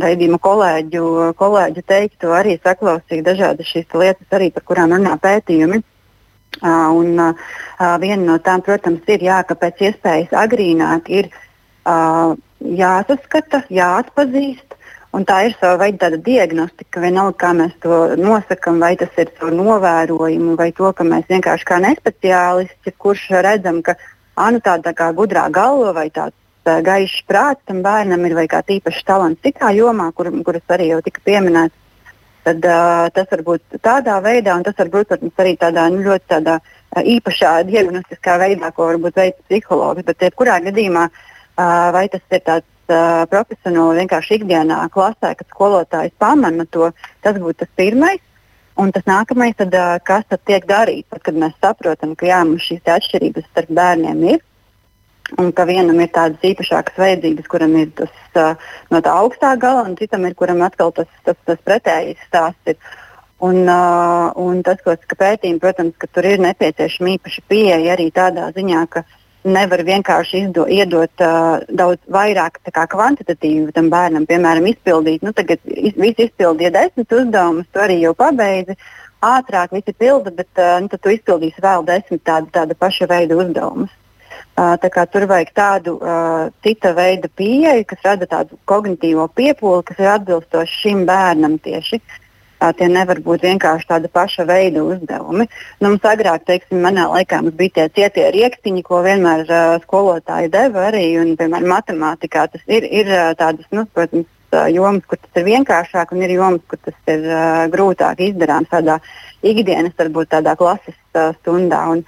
[0.00, 1.04] raidījuma kolēģu,
[1.36, 5.82] kolēģu teikto, arī saklausīju dažādas šīs lietas, arī par kurām runā pētījumi.
[6.62, 12.38] Uh, un, uh, viena no tām, protams, ir jā, ka pēc iespējas agrīnāk ir uh,
[12.60, 14.76] jāsaskata, jāatpazīst.
[15.16, 17.00] Un tā ir sava veida tāda diagnostika.
[17.00, 21.68] Vienalga, kā mēs to nosakām, vai tas ir caur novērojumu, vai to, ka mēs vienkārši
[21.68, 23.96] kā nespeciālisti, kurš redzam, ka
[24.36, 26.36] anu, tāda kā gudrā galva vai tāds
[26.68, 30.90] uh, gaišs prāts tam bērnam ir vai kāds īpašs talants citā jomā, kur, kuras arī
[30.92, 31.74] jau tika pieminēts.
[32.44, 36.04] Tad, uh, tas var būt tādā veidā, un tas var būt protams, arī tādā nu,
[36.04, 40.04] ļoti tādā, uh, īpašā diagnostiskā veidā, ko varbūt veids psihologs.
[40.04, 42.66] Bet, jebkurā gadījumā, uh, vai tas ir tāds
[43.28, 46.90] profesionāli vienkārši ikdienā klasē, kad skolotājs pamana to,
[47.22, 48.20] tas būtu tas pirmais.
[48.78, 49.74] Un tas nākamais, tad,
[50.06, 54.44] kas tad tiek darīts, kad mēs saprotam, ka jā, mums šīs atšķirības starp bērniem ir.
[55.42, 59.98] Un ka vienam ir tādas īpašākas vajadzības, kuram ir tas no tā augstā gala, un
[59.98, 62.78] citam ir, kuram atkal tas, tas, tas pretējais stāsts ir.
[63.44, 68.48] Un, uh, un tas, ko pētījumi, protams, ka tur ir nepieciešama īpaša pieeja arī tādā
[68.56, 69.17] ziņā, ka uh,
[69.50, 75.24] nevar vienkārši izdo, iedot uh, daudz vairāk kvantitatīvi tam bērnam, piemēram, izpildīt.
[75.26, 78.78] Nu, tagad iz, viss izpildīja desmit uzdevumus, tu arī jau pabeidzi.
[79.24, 83.90] Ātrāk visi pilda, bet uh, nu, tu izpildīsi vēl desmit tādu, tādu paša veida uzdevumus.
[84.58, 84.74] Uh,
[85.10, 90.80] tur vajag tādu uh, cita veida pieeju, kas rada tādu kognitīvo piepūli, kas ir atbilstoši
[90.82, 92.00] šim bērnam tieši.
[92.02, 92.24] Uh,
[92.58, 95.46] Tie nevar būt vienkārši tāda paša veida uzdevumi.
[95.78, 100.88] Nu, mums agrāk, teiksim, manā laikā bija tie cietie riekstiņi, ko vienmēr uh, skolotāji deva
[100.88, 101.04] arī.
[101.20, 104.26] Un, piemēram, matemātikā tas ir, ir tādas, nu, protams,
[104.72, 108.98] jomas, kur tas ir vienkāršāk, un ir jomas, kur tas ir uh, grūtāk izdarāms tādā
[109.46, 111.84] ikdienas, varbūt tādā klases uh, stundā.
[111.94, 112.04] Un,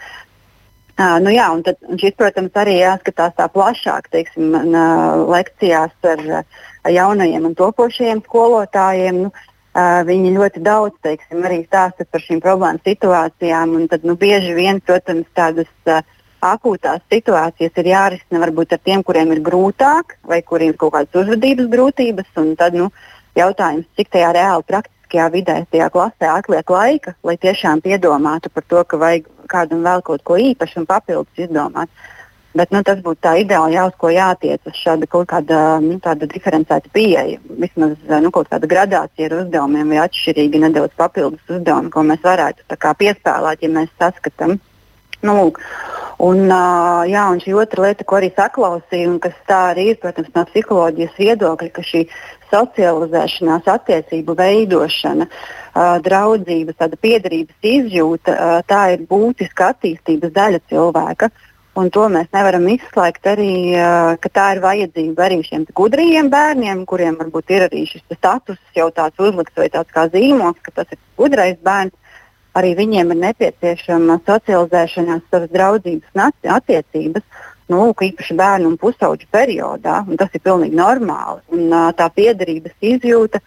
[1.00, 5.22] Uh, nu jā, un tad, un šis, protams, arī jāskatās tā plašāk, teiksim, man, uh,
[5.30, 6.58] lekcijās ar uh,
[6.92, 9.22] jaunajiem un topošajiem skolotājiem.
[9.22, 9.30] Nu,
[9.70, 13.76] Uh, viņi ļoti daudz teiksim, arī stāsta par šīm problēmu situācijām.
[13.92, 16.00] Tad, nu, bieži vien, protams, tādas uh,
[16.42, 21.22] akūtās situācijas ir jārisina varbūt ar tiem, kuriem ir grūtāk vai kuriem ir kaut kādas
[21.22, 22.32] uzvedības grūtības.
[22.58, 22.90] Tad nu,
[23.38, 28.82] jautājums, cik tajā reāli praktiskajā vidē, tajā klasē atliek laika, lai tiešām piedomātu par to,
[28.82, 31.86] ka vajag kādam vēl kaut ko īpašu un papildus izdomāt.
[31.86, 32.19] Uh,
[32.50, 36.90] Bet nu, tas būtu tā ideāli, jā, uz ko jātiecas šāda kaut kāda nu, diferencēta
[36.90, 37.38] pieeja.
[37.62, 42.66] Vismaz nu, kaut kāda gradācija ar uzdevumiem vai atšķirīgi nedaudz papildus uzdevumi, ko mēs varētu
[42.74, 44.58] kā, piespēlēt, ja mēs saskatām.
[45.20, 45.60] Nu, lūk.
[46.24, 50.32] un, jā, un šī otra lieta, ko arī saklausīju, un kas tā arī ir, protams,
[50.34, 52.00] no psiholoģijas viedokļa, ka šī
[52.50, 55.28] socializēšanās, attiecību veidošana,
[56.08, 61.30] draudzības, tāda piederības izjūta, tā ir būtiska attīstības daļa cilvēka.
[61.30, 61.46] Uh,
[61.78, 63.52] Un to mēs nevaram izslēgt arī,
[64.22, 68.88] ka tā ir vajadzība arī šiem gudrajiem bērniem, kuriem varbūt ir arī šis status jau
[68.96, 71.94] tāds uzlikts vai tāds kā zīmogs, ka tas ir gudrais bērns.
[72.58, 77.22] Arī viņiem ir nepieciešama socializēšanās, savas draudzības attiecības.
[77.70, 81.44] Nu, īpaši bērnu un pusauģu periodā, un tas ir pilnīgi normāli.
[81.54, 83.38] Un, tā piederības izjūta,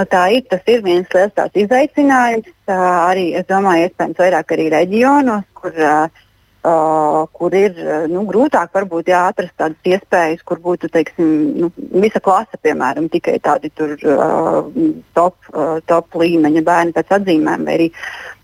[0.00, 2.48] Nu, tā ir, tas ir viens liels izaicinājums.
[2.66, 2.76] Tā
[3.10, 6.22] arī, es domāju, iespējams, vairāk arī reģionos, kur, uh,
[6.62, 7.74] kur ir
[8.10, 11.26] nu, grūtāk varbūt jā, atrast tādas iespējas, kur būtu teiksim,
[11.58, 14.70] nu, visa klase, piemēram, tikai tādi tur, uh,
[15.14, 17.66] top, uh, top līmeņa bērni pēc atzīmēm.
[17.66, 17.90] Arī,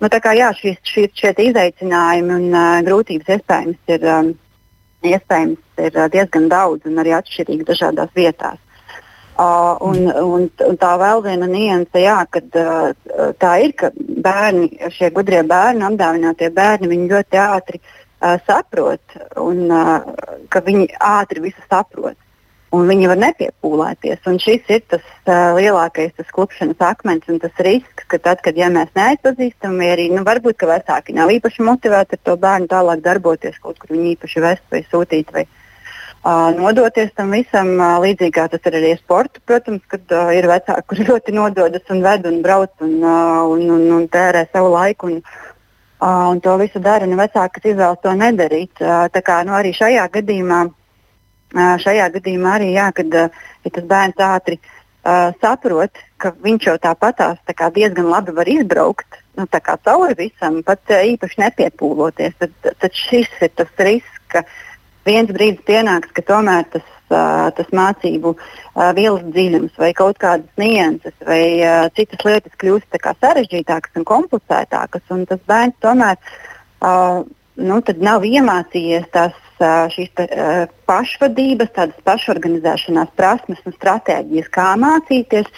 [0.02, 4.32] nu, kā, jā, šīs, šie, šie izaicinājumi un uh, grūtības iespējams ir, um,
[5.06, 8.58] iespējams ir diezgan daudz un arī atšķirīgi dažādās vietās.
[9.38, 14.72] Uh, un, un, un tā vēl viena nianse, jā, kad uh, tā ir, ka bērni,
[14.96, 17.97] šie gudrie bērni, apdāvinātie bērni, viņi ļoti ātri uh,
[18.46, 20.00] saprot, un uh,
[20.50, 22.16] ka viņi ātri visu saprot.
[22.68, 24.18] Un viņi var nepiepūlēties.
[24.28, 28.58] Un šis ir tas uh, lielākais tas klupšanas akmens un tas risks, ka tad, kad
[28.60, 33.00] ja mēs neatpazīstam, vai arī nu, varbūt vecāki nav īpaši motivēti ar to bērnu tālāk
[33.06, 35.32] darboties, kaut kur viņu īpaši vest vai sūtīt.
[35.32, 37.72] Vai, uh, nodoties tam visam.
[38.04, 42.04] Līdzīgi kā tas ir arī sports, protams, kad uh, ir vecāki, kuriem ļoti nododas un
[42.04, 45.14] ved un brauc un, uh, un, un, un tērē savu laiku.
[45.14, 45.22] Un,
[46.00, 48.74] uh, un to visu dara, un vecāki, kas izvēlas to nedarīt.
[48.80, 53.74] Uh, tā kā nu, arī šajā gadījumā, uh, šajā gadījumā arī, jā, kad uh, ja
[53.76, 59.46] tas bērns ātri uh, saprot, ka viņš jau tāpatās tā diezgan labi var izbraukt nu,
[59.50, 64.44] cauri visam, pat uh, īpaši nepiepūloties, tad, tad šis ir tas risks, ka
[65.06, 71.14] viens brīdis pienāks, ka tomēr tas, tas mācību uh, vielas dziļums vai kaut kādas nianses
[71.26, 77.24] vai uh, citas lietas kļūst sarežģītākas un komplicētākas, un tas bērns tomēr uh,
[77.58, 80.26] nu, nav iemācījies tās šīs te,
[80.86, 85.48] pašvadības, tādas pašorganizēšanās prasmes un stratēģijas, kā mācīties,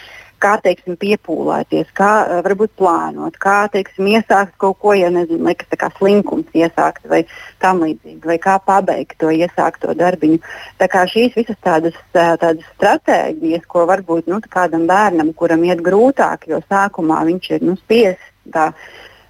[0.42, 5.68] kā teiksim, piepūlēties, kā uh, varbūt plānot, kā teiksim, iesākt kaut ko, ja nezinu, liekas,
[5.80, 7.22] kā slinkums iesākt vai
[7.62, 10.40] tam līdzīgi, vai kā pabeigt to iesākto darbiņu.
[10.80, 16.48] Tā kā šīs visas tādas, tādas stratēģijas, ko varbūt nu, kādam bērnam, kuram iet grūtāk,
[16.50, 18.34] jo sākumā viņš ir nu, spiests.
[18.50, 18.72] Tā,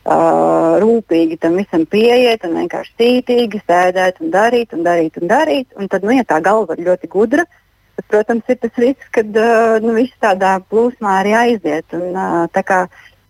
[0.01, 5.67] Uh, rūpīgi tam visam pieiet un vienkārši cītīgi sēdēt un darīt un darīt un darīt.
[5.77, 7.45] Un tad, nu, ja tā galva ir ļoti gudra,
[8.01, 9.39] Tas, protams, ir tas risks, kad
[9.85, 11.85] nu, viss tādā plūsmā arī aiziet.
[11.93, 12.15] Un,
[12.55, 12.79] tā kā,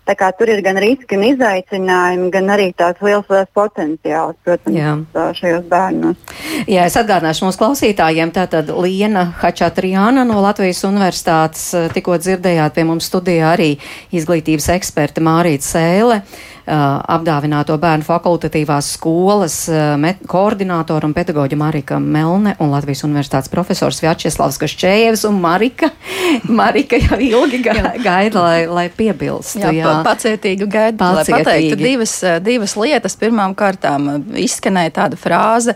[0.06, 4.78] tā kā tur ir gan riski, gan izaicinājumi, gan arī tāds liels, liels potenciāls, protams,
[4.78, 4.92] Jā.
[5.40, 6.22] šajos bērnos.
[6.70, 13.10] Jā, es atgādināšu mūsu klausītājiem, tātad Liena Hačatriāna no Latvijas Universitātes tikko dzirdējāt pie mums
[13.10, 13.72] studijā arī
[14.14, 16.22] izglītības eksperte Mārīta Sēle.
[16.22, 19.96] Uh, apdāvināto bērnu fakultatīvās skolas uh,
[20.30, 25.90] koordinātoru un pedagoģu Marika Melne un Latvijas universitātes profesors Vjačeslavs Kašķējevs un Marika.
[26.60, 29.62] Marika jau ilgi ga gaida, lai, lai piebilstu.
[29.64, 29.94] Jā, jā.
[30.06, 31.34] pacietīgi gaida, pacietīgi.
[31.34, 33.18] lai pateiktu divas, uh, divas lietas.
[33.20, 35.74] Pirmām kārtām izskanēja tāda frāze,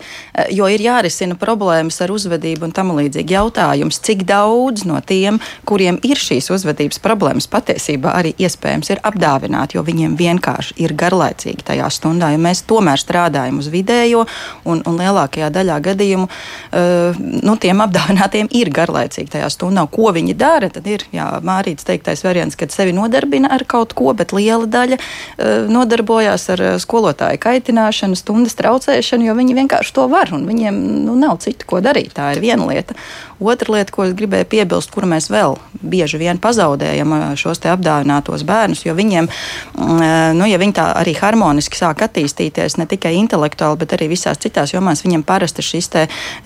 [0.53, 5.99] jo ir jārisina problēmas ar uzvedību un tam līdzīgi jautājums, cik daudz no tiem, kuriem
[6.07, 11.65] ir šīs uzvedības problēmas, patiesībā arī iespējams ir apdāvināti, jo viņiem vienkārši ir ir garlaicīgi
[11.67, 14.25] tajā stundā, jo mēs tomēr strādājam uz vidējo,
[14.69, 19.85] un, un lielākajā daļā gadījumu uh, nu, tiem apdāvinātiem ir garlaicīgi tajā stundā.
[19.91, 20.71] Ko viņi dara?
[20.73, 24.99] Tad ir jā, Mārīts teiktais variants, kad sevi nodarbina ar kaut ko, bet liela daļa
[24.99, 30.81] uh, nodarbojās ar uh, skolotāju kaitināšanu, stundas traucēšanu, jo viņi vienkārši to var, un viņiem
[31.05, 32.15] nu, nav citu, ko darīt.
[32.15, 32.97] Tā ir viena lieta.
[33.39, 38.85] Otra lieta, ko es gribēju piebilst, kuru mēs vēl bieži vien pazaudējam šos apdāvinātos bērnus,
[38.85, 39.27] jo viņiem,
[40.37, 44.71] nu, ja viņi tā arī harmoniski sāk attīstīties ne tikai intelektuāli, bet arī visās citās
[44.71, 45.03] jomās.
[45.03, 45.91] Viņam parasti šīs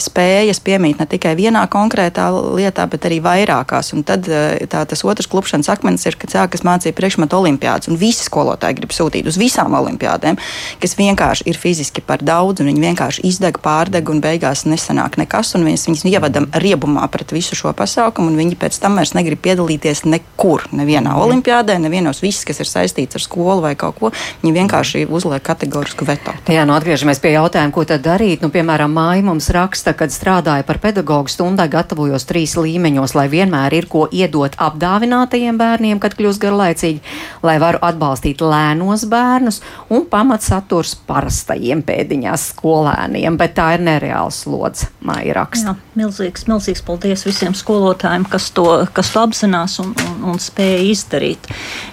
[0.01, 3.93] spējas piemīt ne tikai vienā konkrētā lietā, bet arī vairākās.
[3.93, 8.25] Un tad tā, tas otrs klupšanas akmens ir, kad sākas mācību priekšmetu olimpiādas, un visi
[8.25, 10.39] skolotāji grib sūtīt uz visām olimpiādēm,
[10.81, 15.53] kas vienkārši ir fiziski par daudz, un viņi vienkārši izdeg, pārdeg, un beigās nesanāk nekas,
[15.55, 19.39] un mēs viņus ievadam riebumā pret visu šo pasākumu, un viņi pēc tam vairs negrib
[19.43, 21.21] piedalīties nekur, nevienā mm.
[21.25, 24.11] olimpiādē, nevienos viss, kas ir saistīts ar skolu vai kaut ko.
[24.41, 26.33] Viņi vienkārši uzliek kategorisku veto.
[26.49, 28.41] Jā, nu atgriežamies pie jautājuma, ko tad darīt.
[28.41, 33.75] Nu, piemēram, māja mums raksta, kad strādāja par pedagogu stundai, gatavojos trīs līmeņos, lai vienmēr
[33.75, 37.03] ir ko iedot apdāvinātajiem bērniem, kad kļūst garlaicīgi,
[37.43, 39.61] lai varu atbalstīt lēnos bērnus
[39.91, 45.75] un pamatsaturs parastajiem pēdiņās skolēniem, bet tā ir nereāla slodze, māja raksta.
[45.75, 50.83] Jā, milzīgs, milzīgs paldies visiem skolotājiem, kas to, kas to apzinās un, un, un spēja
[50.91, 51.49] izdarīt.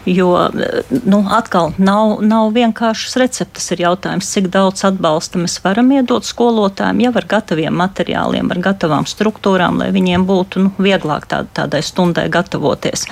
[0.06, 0.28] Jo,
[1.08, 3.70] nu, atkal nav, nav vienkāršas receptes.
[3.74, 9.08] Ir jautājums, cik daudz atbalsta mēs varam iedot skolotājiem jau ar gataviem materiāliem, ar gatavām
[9.08, 13.06] struktūrām, lai viņiem būtu nu, vieglāk tā, tādai stundai gatavoties.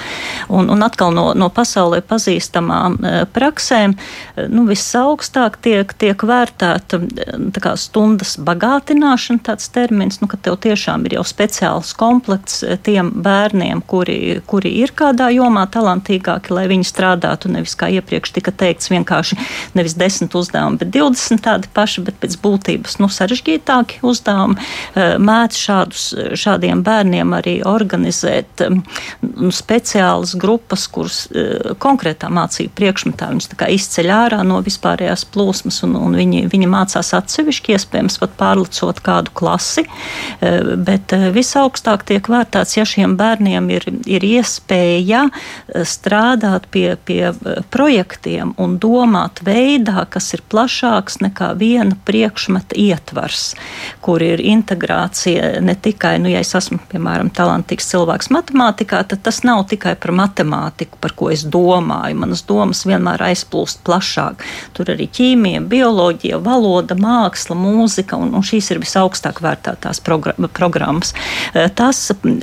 [0.53, 7.00] Un, un atkal no, no pasaulē pazīstamām e, praksēm e, nu, visaugstāk tiek, tiek vērtēta
[7.59, 13.11] kā, stundas bagātināšana, tāds termins, nu, ka tev tiešām ir jau speciāli speciāls komplekts tiem
[13.23, 18.90] bērniem, kuri, kuri ir kādā jomā talantīgāki, lai viņi strādātu nevis kā iepriekš tika teikts,
[18.90, 19.38] vienkārši
[19.75, 24.59] nevis desmit uzdevumi, bet 20 tādi paši, bet pēc būtības nu, sarežģītāki uzdevumi.
[24.95, 28.67] Mēdz šādus, šādiem bērniem arī organizēt
[29.23, 31.25] nu, speciālas grupas, kuras
[31.79, 37.79] konkrētā mācību priekšmetā viņus izceļ ārā no vispārējās plūsmas, un, un viņi, viņi mācās atsevišķi,
[37.79, 39.87] iespējams, pat pārlicot kādu klasi.
[40.40, 41.15] Bet
[41.45, 45.27] visaugstāk tiek vērtēts, ja šiem bērniem ir, ir iespēja
[45.85, 47.33] strādāt pie, pie
[47.75, 53.53] projektiem un domāt veidā, kas ir plašāks nekā viena priekšmeta ietvars,
[54.05, 59.42] kur ir integrācija ne tikai, nu, ja es esmu, piemēram, talantīgs cilvēks matemātikā, tad tas
[59.45, 62.19] nav tikai par matemātiku, par ko es domāju.
[62.25, 64.45] Manas domas vienmēr aizplūst plašāk.
[64.77, 71.15] Tur arī ķīmija, bioloģija, valoda, māksla, mūzika, un, un šīs ir visaugstāk vērtētās programmas.
[71.76, 72.00] Tas,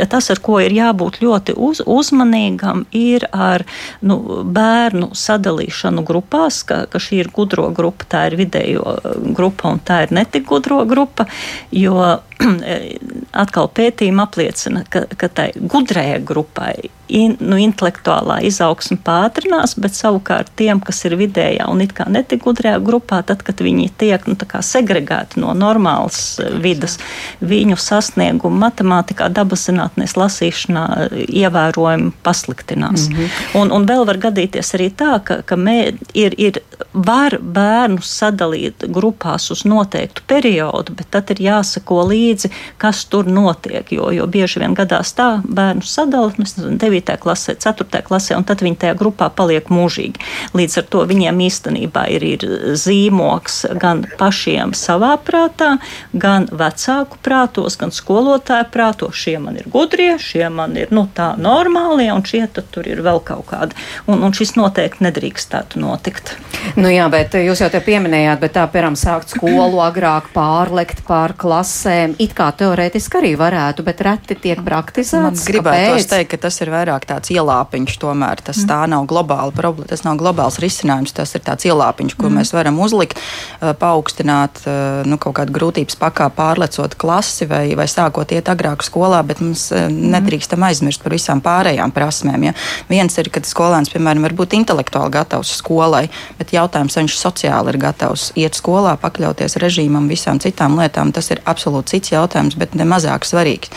[0.09, 3.65] tas, ar ko ir jābūt ļoti uz, uzmanīgam, ir ar
[4.05, 8.97] nu, bērnu sadalīšanu grupās, ka, ka šī ir gudro grupa, tā ir vidējo
[9.35, 11.27] grupa un tā ir netik gudro grupa,
[11.75, 11.99] jo
[13.43, 16.75] atkal pētījumi apliecina, ka, ka tai gudrajai grupai
[17.11, 22.45] in, nu, intelektuālā izaugsme pātrinās, bet savukārt tiem, kas ir vidējā un it kā netik
[22.45, 26.97] gudrajā grupā, tad, kad viņi tiek nu, segregēti no normālas eh, vidas,
[27.43, 28.80] viņu sasniegumu matemātikā,
[29.29, 33.09] dabas zinātnēs, lasīšanā eh, ievērojami pasliktinās.
[33.09, 33.61] Mm -hmm.
[33.61, 36.61] un, un vēl var gadīties arī tā, ka, ka mē, ir, ir,
[36.93, 43.91] var bērnus sadalīt grupās uz noteiktu periodu, bet tad ir jāsako līdzi, kas tur notiek,
[43.91, 47.17] jo, jo bieži vien gadās tā bērnu sadalīt, nu, 9.
[47.17, 48.01] klasē, 4.
[48.07, 50.19] klasē, un tad viņi tajā grupā paliek mūžīgi.
[50.57, 55.77] Līdz ar to viņiem īstenībā ir, ir zīmoks gan pašiem savā prātā,
[56.13, 59.17] gan vecāku prātos, gan skolotāju prātos.
[59.21, 63.21] Šie man ir gudrie, šie man ir nu, tā normālie, un šie tur ir vēl
[63.25, 63.77] kaut kādi.
[64.09, 66.33] Un, un šis noteikti nedrīkstētu notikt.
[66.79, 71.33] Nu jā, bet jūs jau te pieminējāt, bet tā, piemēram, sākt skolu agrāk pārlekt pār
[71.39, 75.43] klasēm, it kā teorētiski arī varētu, bet reti tiek praktizēts.
[75.43, 78.69] Man gribētu teikt, ka tas ir vairāk tāds ielāpiņš, tomēr tas mm.
[78.71, 82.39] tā nav globāla problēma, tas nav globāls risinājums, tas ir tāds ielāpiņš, ko mm.
[82.39, 83.19] mēs varam uzlikt,
[83.59, 84.63] paaugstināt
[85.09, 89.67] nu, kaut kādu grūtības pakā, pārlecot klasi vai, vai sākot iet agrāk skolā, bet mums
[89.73, 89.97] mm.
[90.15, 92.49] nedrīkstam aizmirst par visām pārējām prasmēm.
[92.49, 92.53] Ja?
[92.89, 96.07] Viens ir, kad skolēns, piemēram, var būt intelektuāli gatavs skolai,
[96.39, 101.31] bet jautājums, vai viņš sociāli ir gatavs iet skolā, pakļauties režīmam, visām citām lietām, tas
[101.33, 103.71] ir absolūti cits jautājums, bet ne mazāk svarīgs.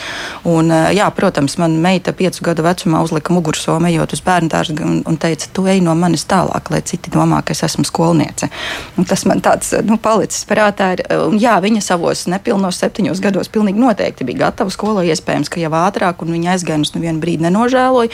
[0.48, 5.00] Un, jā, protams, man meita piecu gadu vecumā uzlika mugursomu, ejot uz bērnu dārzu un,
[5.08, 8.50] un teica, tu ej no manis tālāk, lai citi domā, ka es esmu skolniece.
[8.98, 10.92] Un tas man tāds nu, palicis prātā.
[10.96, 15.06] Ir, un, jā, viņa savos nepilnos septiņos gados pilnīgi noteikti bija gatava skolai.
[15.12, 18.12] Iespējams, ka jau ātrāk, un viņa aizgāja, un es nevienu brīdi nenožēloju,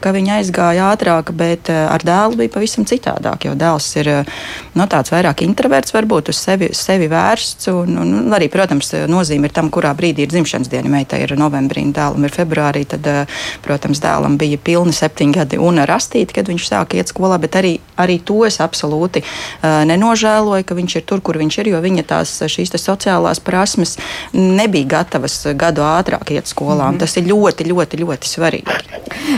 [0.00, 3.48] ka viņa aizgāja ātrāk, bet eh, ar dēlu bija pavisam citādāk.
[3.48, 7.70] Jo dēls ir no, nu, tāds vairāk introverts, varbūt uz sevi, sevi vērsts.
[7.74, 10.90] Un, un, un arī, protams, nozīme ir tam, kurā brīdī ir dzimšanas diena.
[10.90, 12.86] Meitai ir novembrī, dēlam ir februārī.
[12.90, 17.38] Tad, eh, protams, dēlam bija pilni septiņi gadi un rastīti, kad viņš sāka iet skolā,
[17.40, 21.72] bet arī, arī to es absolūti uh, nenožēloju, ka viņš ir tur, kur viņš ir,
[21.72, 23.96] jo viņa tās šīs sociālās prasmes
[24.36, 26.90] nebija gatavas gadu ātrāk iet skolā.
[26.90, 26.98] Mm -hmm.
[26.98, 28.78] Tas ir ļoti, ļoti, ļoti svarīgi.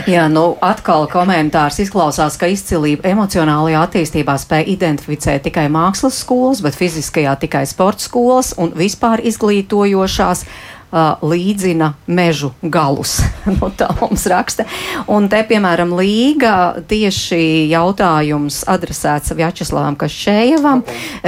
[0.06, 6.74] Jā, nu atkal komentārs izklausās, ka izcilība emocionālajā attīstībā spēja identificēt tikai mākslas skolas, bet
[6.74, 10.44] fiziskajā tikai sporta skolas un vispār izglītojošās
[10.92, 13.18] uh, līdzina mežu galus.
[13.56, 14.66] nu, tā mums raksta.
[15.10, 20.84] Un te, piemēram, Līga tieši jautājums adresēts Vjačeslavam Kašējevam.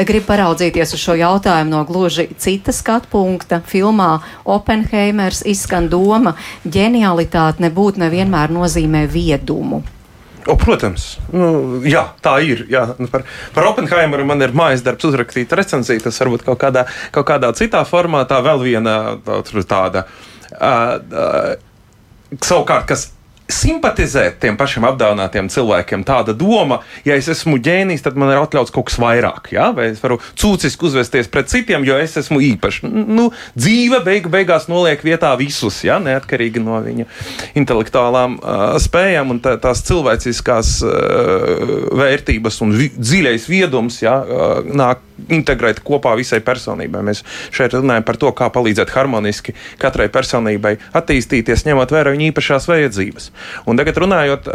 [0.06, 3.62] Grib paraudzīties uz šo jautājumu no gluži cita skatu punkta.
[3.64, 9.84] Filmā Oppenheimers izskan doma, ģenialitāte nebūtu nevienmēr nozīmē viedumu.
[10.44, 12.66] O, protams, nu, jā, tā ir.
[12.68, 12.84] Jā.
[13.00, 13.24] Nu, par,
[13.54, 16.02] par Oppenheimeru man ir mājas darbs uzrakstīt recenziju.
[16.04, 16.84] Tas varbūt kaut kādā,
[17.14, 19.40] kaut kādā citā formātā vēl viena tā,
[19.70, 20.04] tāda.
[20.54, 23.08] Uh, uh, savukārt, kas
[23.50, 26.04] simpatizēt tiem pašiem apdāvinātiem cilvēkiem.
[26.08, 29.50] Tāda doma, ja es esmu ģēnijs, tad man ir atļauts kaut kas vairāk.
[29.54, 29.70] Ja?
[29.76, 32.82] Vai es varu cūciski uzvesties pret citiem, jo es esmu īpašs.
[32.88, 36.00] Nu, dzīve beigu, beigās noliek vietā visus, ja?
[36.02, 37.08] neatkarīgi no viņa
[37.60, 41.64] intelektuālām uh, spējām un tā, tās cilvēciskās uh,
[42.00, 44.20] vērtības un vi dziļais viedums ja?
[44.24, 47.02] uh, nāk integrēt kopā visai personībai.
[47.06, 47.22] Mēs
[47.54, 53.30] šeit runājam par to, kā palīdzēt harmoniski katrai personībai attīstīties, ņemot vērā viņa īpašās vajadzības.
[53.70, 54.50] Un tagad runājot,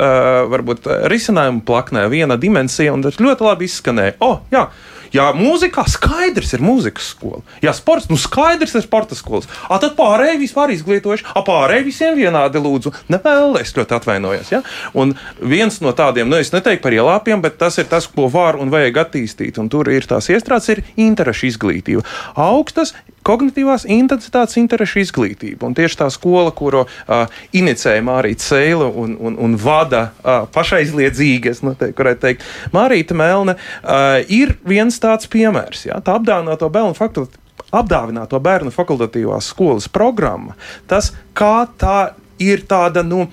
[0.52, 4.18] varbūt risinājumu plaknē, viena dimensija, un tas ļoti labi izskanēja.
[4.26, 4.68] Oh, jā,
[5.16, 7.42] Jā, mūzikā skaidrs ir mūzikas skola.
[7.64, 9.50] Jā, sports, nu skaidrs ir sporta skolas.
[9.68, 12.94] A, tad pārējie vispār izglītojuši, a pārējie visiem vienādi lūdzu.
[13.10, 14.54] Nevēl, es ļoti atvainojos.
[14.54, 14.62] Ja?
[14.94, 18.60] Un viens no tādiem, nu es neteiktu par ielāpiem, bet tas ir tas, ko var
[18.62, 19.58] un vajag attīstīt.
[19.62, 22.06] Un tur ir tās iestrādes, ir interešu izglītība.
[22.40, 22.94] Augstas
[23.30, 25.68] kognitīvās intensitātes interešu izglītība.
[25.70, 31.54] Un tieši tā skola, kuru uh, inicēja Mārīta Seila un, un, un vada uh, pašaizliedzīgi,
[31.54, 35.86] es varētu teikt, Mārīta Melne, uh, ir viens tāds piemērs.
[35.90, 37.46] Jā, tā apdāvināto bērnu fakultāti.
[37.76, 40.56] Apdāvināto bērnu fakultatīvās skolas programma,
[40.90, 43.28] tas kā tā ir tāda, nu,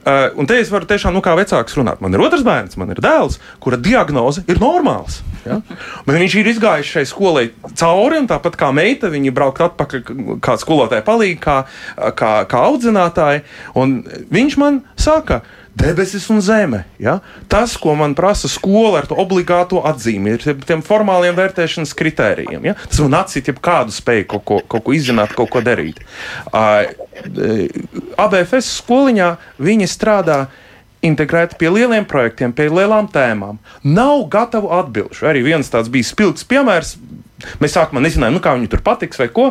[0.00, 1.98] Uh, un te es varu tiešām, nu, kā vecāks runāt.
[2.00, 5.18] Man ir otrs bērns, man ir dēls, kura diagnoze ir normāls.
[5.50, 5.56] Ja?
[6.06, 7.46] Bet viņš ir izgājis šai skolai
[7.78, 13.42] cauri, un tāpat kā meita, viņa braukt atpakaļ kā skolotāja palīga, kā, kā, kā audzinātāja.
[14.30, 15.40] Viņš man saka,
[15.74, 16.84] debesis un zeme.
[16.98, 17.18] Ja?
[17.48, 22.70] Tas, ko man prasa skola ar to obligāto atzīmi, ir tiem formāliem vērtēšanas kritērijiem.
[22.70, 22.76] Ja?
[22.84, 26.02] Tas man atcīt kādu spēju kaut ko, kaut ko izzināt, kaut ko darīt.
[26.50, 26.90] Uh,
[28.20, 30.44] ABFS skoliņā viņi strādā
[31.06, 33.60] integrēti pie lieliem projektiem, pie lielām tēmām.
[33.84, 35.26] Nav gatavu atbildžu.
[35.30, 36.96] Arī viens tāds bija spilgts piemērs.
[37.60, 39.50] Mēs sākumā nezinājām, nu, kā viņu tur patiks vai ko.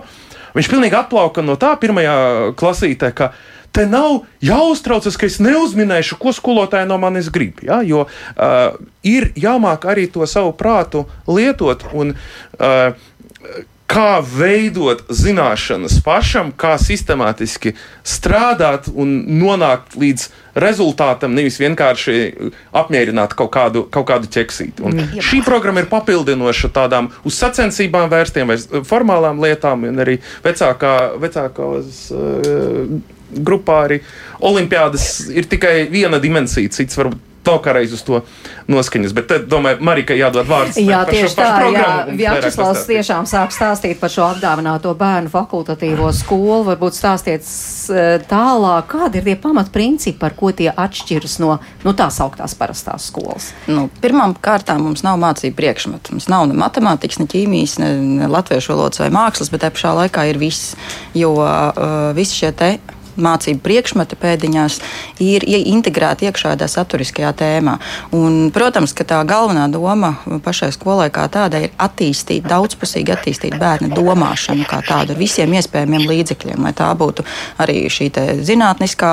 [0.54, 2.18] Viņš pilnīgi atplauka no tā pirmajā
[2.58, 3.32] klasītē, ka
[3.74, 7.62] te nav jāuztraucas, ka es neuzminēšu, ko skolotāji no manis grib.
[7.66, 7.82] Ja?
[7.86, 12.94] Jo uh, ir jāmāk arī to savu prātu lietot un uh,
[13.90, 17.74] kā veidot zināšanas pašam, kā sistemātiski
[18.06, 20.28] strādāt un nonākt līdz
[20.60, 22.16] rezultātam, nevis vienkārši
[22.76, 24.84] apmierināt kaut kādu, kaut kādu ķeksīti.
[24.86, 25.24] Un mm.
[25.26, 32.04] šī programma ir papildinoša tādām uz sacensībām vērstiem vai formālām lietām, un arī vecākā, vecākās.
[32.14, 34.00] Uh, grupā arī
[34.42, 38.22] olimpiādas ir tikai viena dimensija, cits varbūt to kā reiz uz to
[38.70, 39.14] noskaņas.
[39.18, 40.78] Bet, tad, domāju, Marika jādod vārds.
[40.80, 41.90] Jā, par, tieši par tā, jā,
[42.20, 46.62] Vjačeslavs tiešām sāk stāstīt par šo apdāvināto bērnu fakultatīvo skolu.
[46.70, 47.48] Varbūt stāstiet
[48.30, 53.52] tālāk, kādi ir tie pamatprincipi, par ko tie atšķiras no nu, tās augtās parastās skolas?
[53.72, 56.16] Nu, pirmām kārtām mums nav mācību priekšmetu.
[56.18, 57.92] Mums nav ne matemātikas, ne ķīmijas, ne,
[58.22, 60.76] ne latviešu valodas vai mākslas, bet te pašā laikā ir viss.
[61.18, 62.74] Jo uh, visi šie te
[63.18, 64.80] mācību priekšmeti pēdiņās
[65.24, 67.78] ir integrēti iekšā tādā saturiskajā tēmā.
[68.16, 73.92] Un, protams, ka tā galvenā doma pašai skolai kā tādai ir attīstīt, daudzpusīgi attīstīt bērnu
[73.96, 77.26] domāšanu kā tādu ar visiem iespējamiem līdzekļiem, lai tā būtu
[77.62, 78.10] arī šī
[78.46, 79.12] zinātniskā,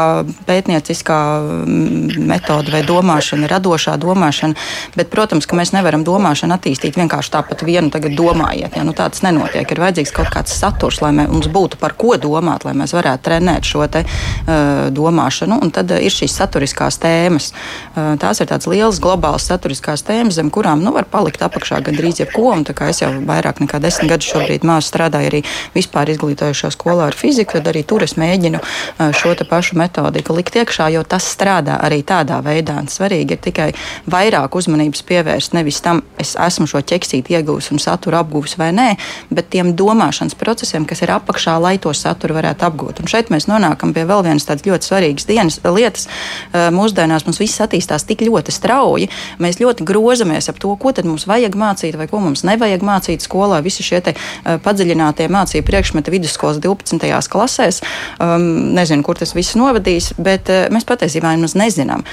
[0.49, 1.19] pētnieciskā
[1.67, 4.57] metode vai domāšana, radošā domāšana.
[4.97, 8.79] Bet, protams, ka mēs nevaram domāšanu attīstīt vienkārši tāpat vienu tagad domājiet.
[8.79, 8.87] Ja?
[8.87, 9.69] Nu, tā tas nenotiek.
[9.69, 13.69] Ir vajadzīgs kaut kāds saturs, lai mums būtu par ko domāt, lai mēs varētu trenēt
[13.69, 15.61] šo te, uh, domāšanu.
[15.65, 17.51] Un tad uh, ir šīs saturiskās tēmas.
[17.95, 22.21] Uh, tās ir tādas lielas globālas saturiskās tēmas, zem kurām nu, var palikt apakšā gandrīz
[22.23, 22.51] jebko.
[22.55, 25.43] Un, es jau vairāk nekā desmit gadus šobrīd māsu strādāju arī
[25.75, 30.57] vispār izglītojušā skolā ar fiziku, tad arī tur es mēģinu uh, šo pašu metodiku likt
[30.57, 32.79] iekšā, jo tas strādā arī tādā veidā.
[32.83, 33.69] Un svarīgi ir tikai
[34.11, 38.89] vairāk uzmanības pievērst nevis tam, es esmu šo ķeksīti iegūs un saturu apgūs vai nē,
[39.31, 43.03] bet tiem domāšanas procesiem, kas ir apakšā, lai to saturu varētu apgūt.
[43.03, 46.09] Un šeit mēs nonākam nonākam pie vēl vienas tādas ļoti svarīgas dienas, lietas.
[46.53, 49.09] Mūsdienās mums viss attīstās tik ļoti strauji.
[49.39, 53.25] Mēs ļoti grozamies ap to, ko tad mums vajag mācīt vai ko mums nevajag mācīt
[53.25, 53.61] skolā.
[53.63, 54.01] Visi šie
[54.45, 57.29] padziļinātie mācību priekšmeti vidusskolas 12.
[57.29, 57.83] klasēs.
[58.21, 62.05] Um, nezinu, kur tas viss novadīs, bet mēs patiesībā nemaz nezinām,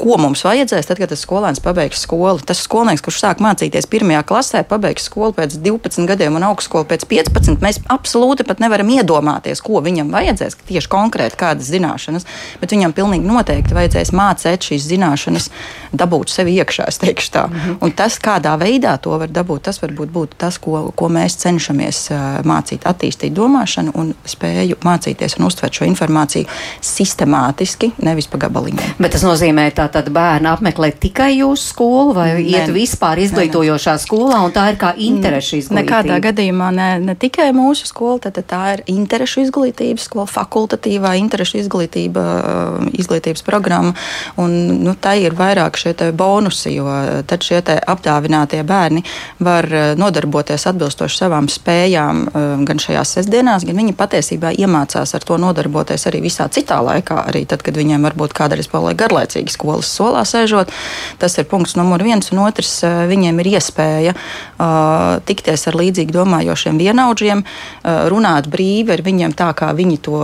[0.00, 2.42] ko mums vajadzēs tad, kad tas skolēns pabeigs skolu.
[2.46, 7.06] Tas skolnieks, kurš sāk mācīties pirmajā klasē, pabeigs skolu pēc 12 gadiem un augstskolu pēc
[7.10, 12.26] 15, mēs absolūti pat nevaram iedomāties, ko viņam vajadzēs tieši konkrēti kādas zināšanas,
[12.60, 15.50] bet viņam pilnīgi noteikti vajadzēs mācīt šīs zināšanas,
[15.92, 17.46] dabūt sevi iekšā, es teikšu tā.
[17.46, 17.76] Mm -hmm.
[17.80, 22.10] Un tas, kādā veidā to var dabūt, tas varbūt būtu tas, ko, ko mēs cenšamies
[22.44, 26.46] mācīt, attīstīt domāšanu un spēju mācīties un uztvert šo informāciju
[26.80, 28.94] sistemātiski, nevis pa gabaliņiem.
[28.98, 33.94] Bet tas nozīmē, ka tad bērni apmeklē tikai jūsu skolu vai ne, iet vispār izglītojošā
[33.96, 34.04] ne, ne.
[34.04, 35.84] skolā, un tā ir kā interešu izglītība?
[35.84, 41.16] Nekādā gadījumā ne, ne tikai mūsu skola, tad tā ir interešu izglītības skola, fakultāte kvalitatīvā
[41.20, 43.94] interešu izglītība, uh, izglītības programma.
[44.36, 46.88] Un, nu, tā ir vairāk šie bonusi, jo
[47.26, 49.04] tad šie apdāvinātie bērni
[49.38, 55.24] var uh, nodarboties atbilstoši savām spējām uh, gan šajās sestdienās, gan viņi patiesībā iemācās ar
[55.24, 59.90] to nodarboties arī visā citā laikā, arī tad, kad viņiem varbūt kādreiz paliek garlaicīgi skolas
[59.90, 60.70] solā sēžot.
[61.18, 66.80] Tas ir punkts numur viens, un otrs viņiem ir iespēja uh, tikties ar līdzīgi domājošiem
[66.80, 70.20] vienaudžiem, uh, runāt brīvi ar viņiem tā, kā viņi to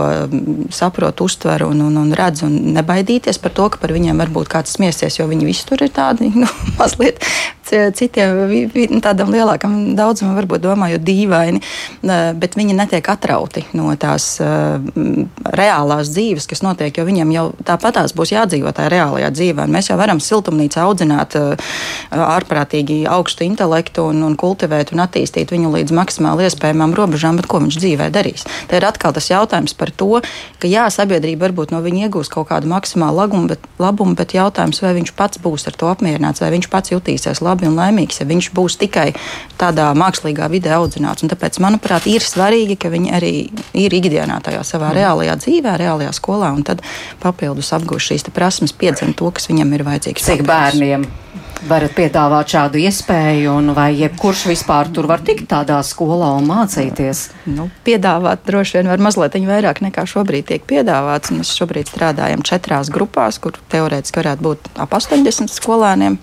[0.73, 4.77] saprot, uztver un, un, un redz, un nebaidīties par to, ka par viņiem varbūt kāds
[4.77, 7.23] smiesies, jo viņi visi tur ir tādi nu, mazliet
[7.69, 11.61] citiem vi, vi, tādam lielākam daudzumam varbūt domājot dīvaini,
[12.39, 18.33] bet viņi netiek atrauti no tās reālās dzīves, kas notiek, jo viņiem jau tāpatās būs
[18.35, 19.67] jādzīvot tajā reālajā dzīvē.
[19.71, 21.37] Mēs jau varam siltumnīcā audzināt
[22.11, 27.61] ārprātīgi augstu intelektu un, un kultivēt un attīstīt viņu līdz maksimāli iespējamām robežām, bet ko
[27.63, 28.47] viņš dzīvē darīs?
[28.69, 30.21] Te ir atkal tas jautājums par to,
[30.61, 34.81] ka jā, sabiedrība varbūt no viņa iegūs kaut kādu maksimālu labumu, bet, labumu, bet jautājums,
[34.83, 38.27] vai viņš pats būs ar to apmierināts, vai viņš pats jutīsies labi un laimīgs, ja
[38.29, 39.07] viņš būs tikai
[39.57, 41.25] tādā mākslīgā vidē audzināts.
[41.25, 43.33] Un tāpēc, manuprāt, ir svarīgi, ka viņi arī
[43.73, 44.97] ir ikdienā tajā savā mm.
[44.99, 46.85] reālajā dzīvē, reālajā skolā, un tad
[47.23, 50.29] papildus apgūst šīs prasmes, piedzem to, kas viņam ir vajadzīgs.
[50.29, 51.07] Cik bērniem?
[51.65, 57.23] varat piedāvāt šādu iespēju, un vai jebkurš vispār tur var tikt tādā skolā un mācīties?
[57.49, 61.33] Nu, piedāvāt droši vien var mazliet vairāk nekā šobrīd tiek piedāvāts.
[61.35, 66.19] Mēs šobrīd strādājam četrās grupās, kur teorētiski varētu būt ap 80 skolēniem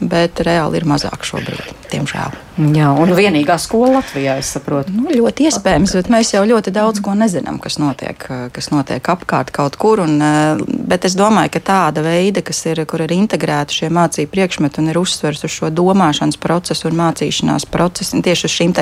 [0.00, 2.49] bet reāli ir mazāk šobrīd, diemžēl.
[2.60, 4.92] Jā, un vienīgā skola Latvijā, es saprotu.
[4.92, 8.20] Nu, ļoti iespējams, bet mēs jau ļoti daudz ko nezinām, kas notiek,
[8.52, 10.02] kas notiek apkārt kaut kur.
[10.04, 10.20] Un,
[10.68, 14.90] bet es domāju, ka tāda veida, kas ir, kur ir integrēti šie mācību priekšmeti un
[14.92, 18.76] ir uzsvers uz šo domāšanas procesu un mācīšanās procesu, un tieši uz šīm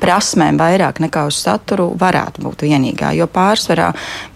[0.00, 3.12] prasmēm vairāk nekā uz saturu, varētu būt vienīgā.
[3.18, 3.90] Jo pārsvarā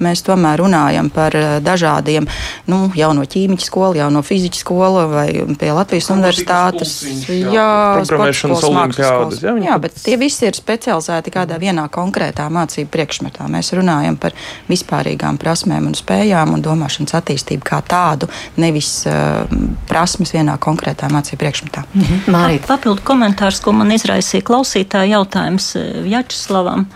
[0.04, 2.28] mēs tomēr runājam par dažādiem,
[2.68, 5.26] nu, jau no ķīmiķa skola, jau no fizikas skola vai
[5.58, 6.94] pie Latvijas universitātes
[7.32, 7.70] jā,
[8.02, 9.40] programmēšanas olimpiādas.
[9.42, 13.46] Jā, jā, bet tie visi ir specializēti kādā vienā konkrētā mācību priekšmetā.
[13.52, 14.36] Mēs runājam par
[14.70, 18.28] vispārīgām prasmēm un spējām un domāšanas attīstību kā tādu,
[18.60, 19.42] nevis uh,
[19.90, 21.84] prasmes vienā konkrētā mācību priekšmetā.
[21.94, 22.22] Mhm.
[22.32, 22.66] Mārīt.
[22.68, 25.72] Papildu komentārs, ko man izraisīja klausītāja jautājums
[26.08, 26.86] Jačeslavam.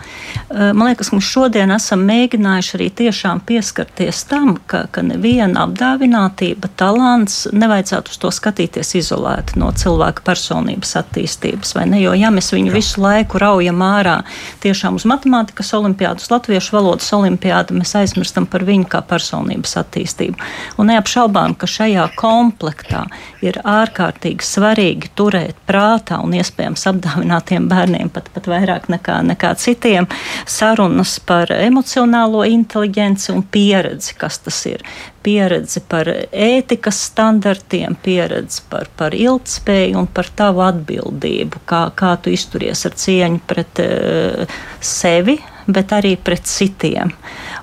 [0.47, 5.67] Uh, man liekas, ka mēs šodien esam mēģinājuši arī tiešām pieskarties tam, ka, ka neviena
[5.67, 11.66] apdāvinātība, talants nevajadzētu uz to skatīties izolēti izolēti no cilvēka personības attīstības.
[11.75, 12.75] Jo, ja mēs viņu Jā.
[12.77, 14.17] visu laiku raujam ārā
[14.63, 20.37] tiešām uz matemātikas olimpiādu, uz latviešu valodas olimpiādu, mēs aizmirstam par viņu kā personības attīstību.
[20.77, 23.05] Un neapšaubām, ka šajā komplektā
[23.45, 30.07] ir ārkārtīgi svarīgi turēt prātā un iespējams apdāvinātiem bērniem pat, pat vairāk nekā, nekā citiem
[30.49, 34.85] sarunas par emocionālo inteligenci un pieredzi, kas tas ir
[35.27, 42.33] pieredzi par ētikas standartiem, pieredzi par, par ilgspēju un par tavu atbildību, kā, kā tu
[42.33, 47.11] izturies ar cieņu pret uh, sevi, bet arī pret citiem.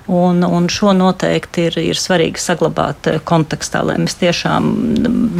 [0.07, 4.67] Un, un šo noteikti ir, ir svarīgi saglabāt eh, kontekstā, lai mēs tiešām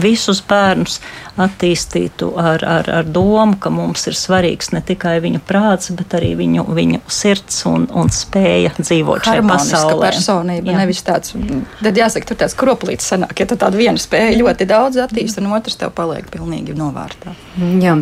[0.02, 1.00] visus bērnus
[1.42, 6.32] attīstītu ar, ar, ar domu, ka mums ir svarīgs ne tikai viņu prāts, bet arī
[6.40, 10.10] viņu, viņu sirds un, un spēja dzīvot šajā pasaulē.
[10.10, 10.80] personība, Jā.
[10.82, 11.36] nevis tāds,
[11.82, 15.52] tad jāsaka, tur tāds kroplīts sanāk, ja tu tādu vienu spēju ļoti daudz attīst, un
[15.58, 17.36] otrs tev paliek pilnīgi novārtā.
[17.84, 17.98] Jā,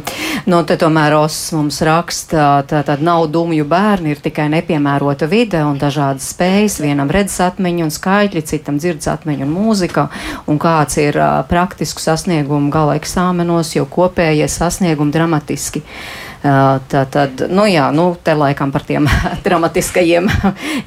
[0.48, 5.66] no te tomēr Os mums raksta, tā tad nav dumju bērni, ir tikai nepiemērota vide
[5.66, 6.53] un dažādas spējas,
[6.84, 10.08] vienam redzes atmiņa un skaitļi, citam dzirdes atmiņa un mūzika,
[10.48, 15.84] un kāds ir uh, praktisku sasniegumu gala eksāmenos, jo kopējie sasniegumi dramatiski
[16.44, 19.06] Tā tad, nu jā, nu te laikam par tiem
[19.46, 20.26] dramatiskajiem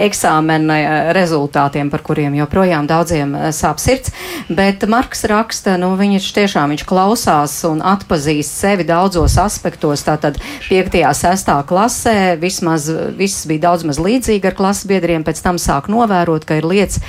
[0.04, 4.12] eksāmena rezultātiem, par kuriem joprojām daudziem sāp sirds.
[4.52, 10.04] Bet Marks raksta, nu viņš tiešām viņš klausās un atpazīst sevi daudzos aspektos.
[10.04, 10.36] Tātad
[10.68, 10.98] 5.
[11.16, 11.48] 6.
[11.70, 16.60] klasē vismaz viss bija daudz maz līdzīgi ar klases biedriem, pēc tam sāk novērot, ka
[16.60, 17.00] ir lietas,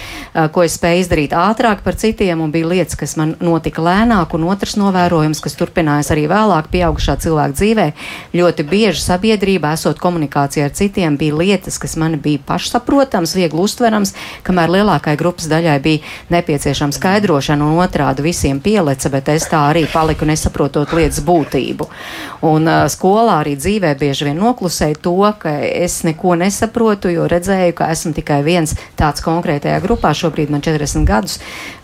[0.55, 4.47] ko es spēju izdarīt ātrāk par citiem, un bija lietas, kas man notika lēnāk, un
[4.47, 7.91] otrs novērojums, kas turpinājās arī vēlāk pieaugušā cilvēka dzīvē
[8.37, 14.13] ļoti bieži sabiedrībā, esot komunikācijā ar citiem, bija lietas, kas man bija pašsaprotams, viegli uztverams,
[14.47, 19.85] kamēr lielākai grupas daļai bija nepieciešama skaidrošana un otrādi visiem pieleca, bet es tā arī
[19.91, 21.89] paliku nesaprotot lietas būtību.
[22.47, 27.75] Un uh, skolā arī dzīvē bieži vien noklusēju to, ka es neko nesaprotu, jo redzēju,
[27.77, 30.13] ka esmu tikai viens tāds konkrētajā grupā.
[30.17, 31.39] Šobrīd man 40 gadus,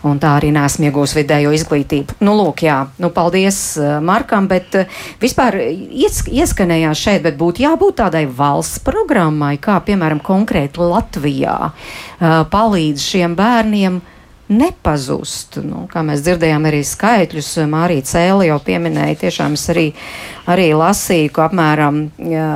[0.06, 2.18] un tā arī nesmu iegūs vidējo izglītību.
[2.24, 7.64] Nu, lūk, jā, nu, paldies uh, Markam, bet uh, vispār ies, ieskanējās šeit, bet būtu
[7.64, 14.02] jābūt tādai valsts programmai, kā piemēram konkrēti Latvijā uh, palīdz šiem bērniem
[14.52, 15.58] nepazust.
[15.64, 19.20] Nu, kā mēs dzirdējām, arī skaitļus Mārija Cēlī jau pieminēja.
[19.24, 19.86] Tiešām es arī,
[20.50, 22.48] arī lasīju, ka apmēram, jā,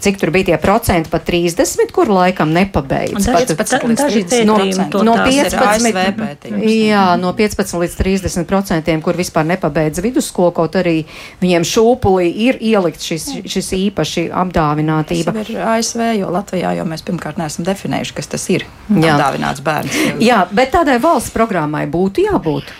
[0.00, 3.26] cik tur bija tie procenti, pat 30, kur laikam nepabeidz.
[3.26, 4.58] Pat, pat, daži no,
[5.04, 11.00] no 15, jā, no 15 līdz 30 procentiem, kur vispār nepabeidz vidusskolu, kaut arī
[11.42, 15.34] viņiem šūpulī ir ielikt šis, šis īpaši apdāvinātība.
[15.36, 18.66] Tas ir ASV, jo Latvijā jau mēs pirmkārt neesam definējuši, kas tas ir.
[18.86, 19.16] Jā.
[19.16, 20.00] Apdāvināts bērns.
[20.22, 22.74] Jā, bet tādai valsts programmai būtu jābūt.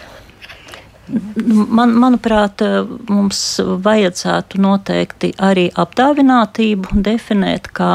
[1.06, 2.62] Man, manuprāt,
[3.06, 7.90] mums vajadzētu noteikti arī apdāvinātību definēt kā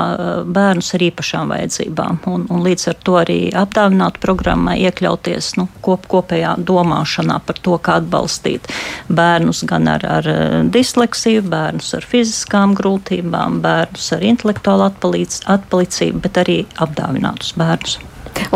[0.47, 6.07] bērnus ar īpašām vajadzībām, un, un līdz ar to arī apdāvinātu programmā iekļauties nu, kop,
[6.11, 8.71] kopējā domāšanā par to, kā atbalstīt
[9.11, 10.31] bērnus gan ar, ar
[10.71, 17.99] disleksiju, bērnus ar fiziskām grūtībām, bērnus ar intelektuālu atpalicību, bet arī apdāvinātus bērnus.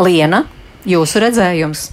[0.00, 0.46] Liena,
[0.86, 1.88] jūsu redzējums?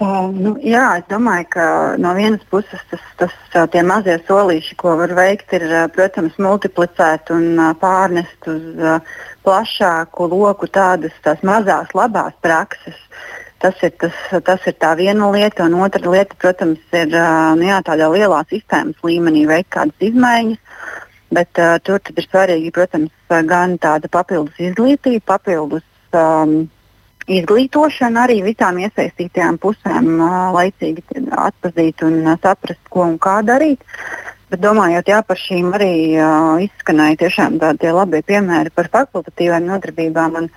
[0.00, 1.64] Uh, nu, jā, es domāju, ka
[2.00, 3.34] no vienas puses tas, tas
[3.74, 8.80] tie mazie solīši, ko var veikt, ir, protams, multiplicēt un pārnest uz
[9.44, 12.96] plašāku loku tādas mazās labās prakses.
[13.60, 17.82] Tas ir, tas, tas ir tā viena lieta, un otra lieta, protams, ir nu, jā,
[17.84, 20.64] tādā lielā sistēmas līmenī veikt kādas izmaiņas.
[21.36, 25.84] Bet uh, tur ir svarīgi, protams, gan tāda papildus izglītība, papildus
[26.16, 26.62] um,
[27.36, 31.04] izglītošana arī visām iesaistītajām pusēm uh, laicīgi
[31.36, 33.84] atzīt un uh, saprast, ko un kā darīt.
[34.50, 40.38] Bet domājot jā, par šīm arī uh, izskanēja tiešām tādi labi piemēri par fakultatīvām nodarbībām.
[40.40, 40.48] Un,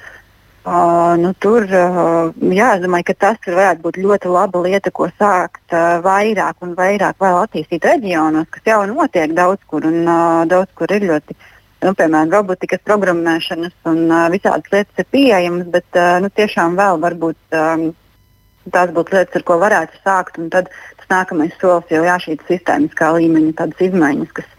[0.66, 5.12] uh, nu, tur uh, jā, es domāju, ka tas varētu būt ļoti laba lieta, ko
[5.14, 10.74] sākt uh, vairāk un vairāk attīstīt reģionos, kas jau notiek daudz kur un uh, daudz
[10.74, 11.38] kur ir ļoti
[11.84, 17.02] nu, piemēram, robotikas programmēšanas un uh, visādas lietas ir pieejamas, bet uh, nu, tiešām vēl
[17.04, 17.86] varbūt um,
[18.74, 20.40] tās būtu lietas, ar ko varētu sākt.
[20.54, 24.50] Tad tas nākamais solis jau ir šī sistēmiskā līmeņa tādas izmaiņas, kas,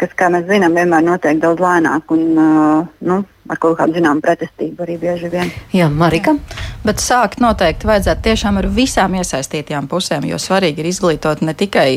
[0.00, 4.24] kas, kā mēs zinām, vienmēr notiek daudz lēnāk un uh, nu, ar kaut kādu zināmu
[4.24, 5.52] pretestību arī bieži vien.
[5.76, 6.36] Jā, Marika.
[6.36, 6.57] Jā.
[6.88, 11.88] Bet sākt noteikti vajadzētu tiešām ar visām iesaistītajām pusēm, jo svarīgi ir izglītot ne tikai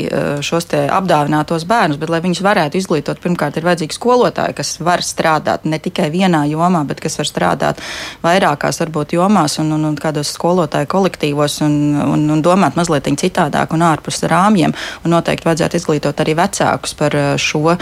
[0.44, 5.64] šos apdāvinātos bērnus, bet lai viņus varētu izglītot, pirmkārt ir vajadzīgi skolotāji, kas var strādāt
[5.64, 7.80] ne tikai vienā jomā, bet kas var strādāt
[8.22, 13.72] vairākās varbūt jomās un, un, un kādos skolotāju kolektīvos un, un, un domāt mazliet citādāk
[13.72, 14.76] un ārpus rāmjiem.
[15.06, 17.78] Un noteikti vajadzētu izglītot arī vecākus par šo,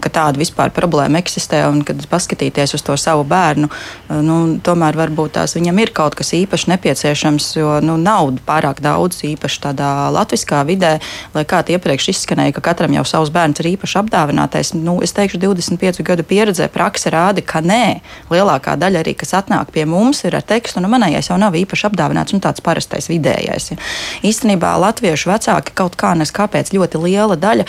[0.00, 4.58] ka tāda vispār problēma eksistē un kad paskatīties skatīties uz to savu bērnu, eh, nu,
[4.62, 9.62] tomēr varbūt tās viņam ir kaut kas īpaši nepieciešams, jo nu, nav pārāk daudz īpaši
[9.64, 10.98] tādā latviskā vidē,
[11.34, 14.74] lai kā iepriekš izskanēja, ka katram jau savs bērns ir īpaši apdāvinātais.
[14.76, 18.00] Nu, es teikšu, 25 gadu pieredzē praksa rāda, ka nē,
[18.30, 21.88] lielākā daļa arī, kas atnāk pie mums, ir ar tekstu, nu manējais jau nav īpaši
[21.90, 23.70] apdāvināts un tāds parastais vidējais.
[23.72, 23.78] Ja.
[24.26, 27.66] Īstenībā latviešu vecāki kaut kā nes kāpēc ļoti liela daļa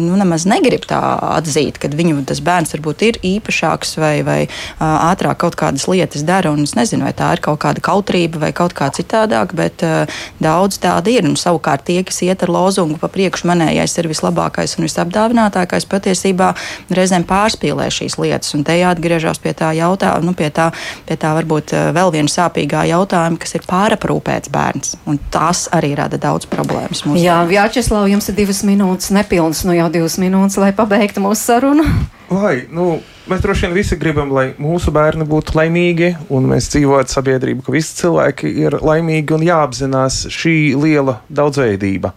[0.00, 1.00] nu, nemaz negrib tā
[1.36, 4.40] atzīt, ka viņu tas bērns varbūt ir īpašāks vai vai,
[4.80, 6.52] ātrāk kaut kādas lietas dara.
[6.60, 9.84] Es nezinu, vai tā ir kaut kāda kautrība vai kaut kā citādāk, bet
[10.42, 11.26] daudz tāda ir.
[11.28, 16.52] Un savukārt tie, kas iet ar lozungu pa priekšu, manējais ir vislabākais un visapdāvinātākais, patiesībā
[16.96, 18.54] reizēm pārspīlē šīs lietas.
[18.56, 20.70] Un te jāatgriežas pie tā jautājuma, nu, pie tā,
[21.08, 24.96] pie tā varbūt vēl viena sāpīgā jautājuma, kas ir pāraprūpēts bērns.
[25.10, 27.04] Un tas arī rada daudz problēmas.
[27.20, 31.86] Jā, Vjačeslav, jums ir divas minūtes, nepilnas, nu jau divas minūtes, lai pabeigtu mūsu sarunu.
[32.30, 33.00] Lai, nu,
[33.30, 37.70] Mēs droši vien visi gribam, lai mūsu bērni būtu laimīgi, un mēs dzīvojam sabiedrībā, ka
[37.70, 42.10] visi cilvēki ir laimīgi un jāapzinās šī liela daudzveidība.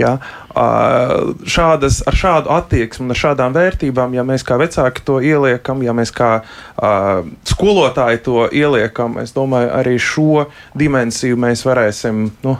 [0.00, 0.14] Ja?
[0.56, 6.14] Šādas, ar šādu attieksmi ar šādām vērtībām, ja mēs kā vecāki to ieliekam, ja mēs
[6.16, 10.46] kā uh, skolotāji to ieliekam, es domāju, arī šo
[10.80, 12.30] dimensiju mēs varēsim.
[12.46, 12.56] Nu,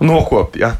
[0.00, 0.58] nokopt.
[0.60, 0.74] Ja?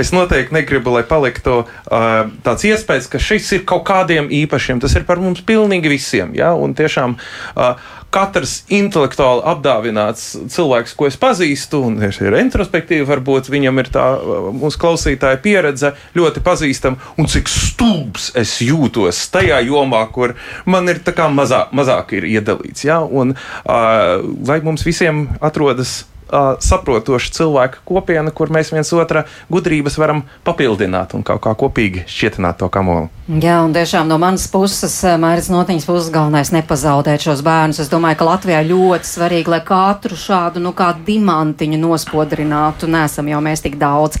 [0.00, 2.08] Es noteikti negribu, lai paliktu uh,
[2.44, 4.82] tāds iespējas, ka šis ir kaut kādiem īpašiem.
[4.82, 6.34] Tas ir par mums pilnīgi visiem.
[6.36, 6.52] Ja?
[6.58, 7.74] Un tiešām uh,
[8.10, 14.06] katrs intelektuāli apdāvināts cilvēks, ko es pazīstu, un es ir introspektīvi, varbūt viņam ir tā
[14.56, 20.34] mūsu klausītāja pieredze ļoti pazīstama, un cik stulbs es jūtos tajā jomā, kur
[20.66, 22.84] man ir mazā, mazāk ir iedalīts.
[22.84, 23.00] Ja?
[23.00, 29.98] Un, uh, lai mums visiem atrodas uh, saprotoša cilvēka kopiena, kur mēs viens otra gudrības
[30.00, 33.10] varam papildināt un kaut kā kopīgi šķietināt to kamolu.
[33.30, 37.82] Jā, un tiešām no manas puses, Mairis Notiņas puses galvenais nepazaudēt šos bērnus.
[37.84, 42.90] Es domāju, ka Latvijā ļoti svarīgi, lai katru šādu, nu, kā dimantiņu nospodrinātu.
[42.90, 44.18] Nesam jau mēs tik daudz.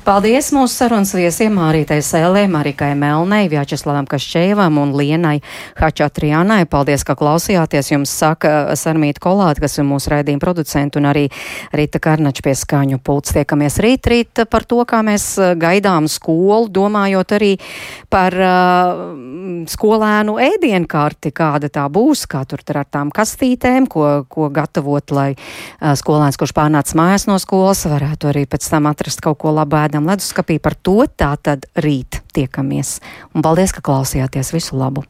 [0.00, 5.42] Paldies mūsu sarunas viesiem Mārītai Sēlē, Marikai Melnei, Vjačeslavam Kašķēvam un Lienai
[5.76, 6.64] Hačatrijanai.
[6.72, 7.92] Paldies, ka klausījāties.
[7.92, 11.26] Jums saka Sarmīta Kolāta, kas ir mūsu raidījuma producenta, un arī
[11.76, 13.34] Rīta Karnača pie skaņu pults.
[13.36, 17.52] Tiekamies rīt, rīt par to, kā mēs uh, gaidām skolu, domājot arī
[18.12, 19.02] par uh,
[19.70, 25.94] skolēnu ēdienkarti, kāda tā būs, kā tur ar tām kastītēm, ko, ko gatavot, lai uh,
[25.98, 30.08] skolēns, kurš pārnāc mājās no skolas, varētu arī pēc tam atrast kaut ko labu ēdam
[30.10, 32.98] leduskapī par to tā tad rīt tiekamies.
[33.34, 34.54] Un paldies, ka klausījāties.
[34.56, 35.06] Visu labu!